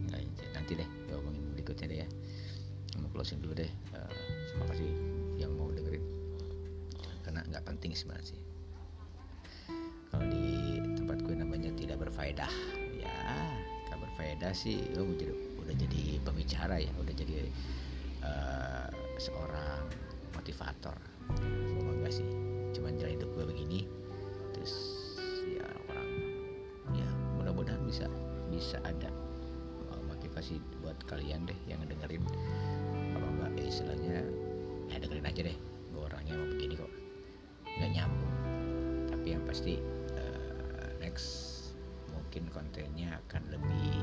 closing 3.12 3.38
dulu 3.44 3.60
deh. 3.60 3.70
Uh, 3.92 4.10
terima 4.48 4.64
kasih 4.72 4.90
yang 5.36 5.52
mau 5.54 5.68
dengerin. 5.70 6.02
Karena 7.22 7.44
nggak 7.46 7.64
penting 7.68 7.92
sebenarnya 7.92 8.34
sih. 8.34 8.40
Kalau 10.12 10.26
di 10.28 10.80
tempat 10.96 11.18
gue 11.24 11.34
namanya 11.36 11.70
tidak 11.76 12.00
berfaedah. 12.02 12.52
Ya 12.96 13.20
nggak 13.88 14.00
berfaedah 14.08 14.52
sih. 14.56 14.82
Lo 14.96 15.06
jadi 15.12 15.32
udah 15.62 15.74
jadi 15.76 16.02
pembicara 16.24 16.76
ya 16.80 16.90
udah 16.98 17.14
jadi 17.14 17.48
uh, 18.24 18.88
seorang 19.20 19.86
motivator. 20.34 20.96
Gue 21.38 21.82
bangga 21.84 22.10
sih. 22.10 22.26
Cuman 22.72 22.96
jalan 22.96 23.14
hidup 23.20 23.30
gue 23.36 23.44
begini 23.46 23.80
terus 24.62 24.78
ya 25.42 25.66
orang 25.90 26.08
ya 26.94 27.08
mudah-mudahan 27.34 27.82
bisa 27.82 28.06
bisa 28.46 28.78
ada 28.86 29.10
motivasi 30.06 30.62
buat 30.78 30.94
kalian 31.10 31.50
deh 31.50 31.58
yang 31.66 31.82
dengerin 31.82 32.22
istilahnya. 33.72 34.20
Ya 34.92 35.00
dengerin 35.00 35.24
aja 35.24 35.40
deh 35.48 35.56
gue 35.92 36.02
orangnya 36.04 36.36
mau 36.36 36.48
begini 36.52 36.74
kok. 36.76 36.92
Nggak 37.64 37.90
nyambung. 37.96 38.34
Tapi 39.08 39.26
yang 39.32 39.42
pasti 39.48 39.80
uh, 40.12 40.88
next 41.00 41.26
mungkin 42.12 42.52
kontennya 42.52 43.16
akan 43.24 43.42
lebih 43.48 43.96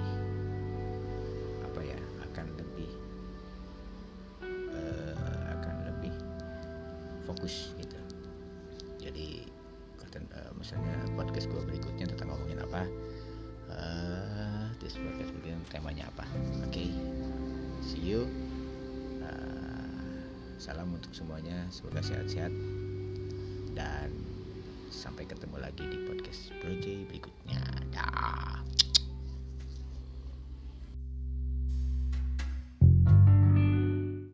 apa 1.70 1.82
ya 1.86 2.00
akan 2.26 2.46
lebih 2.58 2.92
uh, 4.74 5.54
akan 5.62 5.76
lebih 5.94 6.14
fokus 7.30 7.78
gitu. 7.78 7.98
Jadi 8.98 9.46
konten 10.02 10.26
uh, 10.34 10.50
misalnya 10.58 10.98
podcast 11.14 11.46
gue 11.46 11.62
berikutnya 11.62 12.10
tentang 12.10 12.34
ngomongin 12.34 12.58
apa 12.66 12.82
uh, 13.70 14.66
terus 14.82 14.98
podcast 14.98 15.30
berikutnya 15.38 15.62
temanya 15.70 16.10
apa. 16.10 16.26
Oke 16.66 16.74
okay. 16.74 16.90
see 17.86 18.02
you 18.02 18.49
salam 20.60 20.92
untuk 20.92 21.16
semuanya 21.16 21.56
semoga 21.72 22.04
sehat-sehat. 22.04 22.52
Dan 23.72 24.12
sampai 24.92 25.24
ketemu 25.24 25.56
lagi 25.56 25.88
di 25.88 26.04
podcast 26.04 26.52
Proje 26.60 27.08
berikutnya 27.08 27.64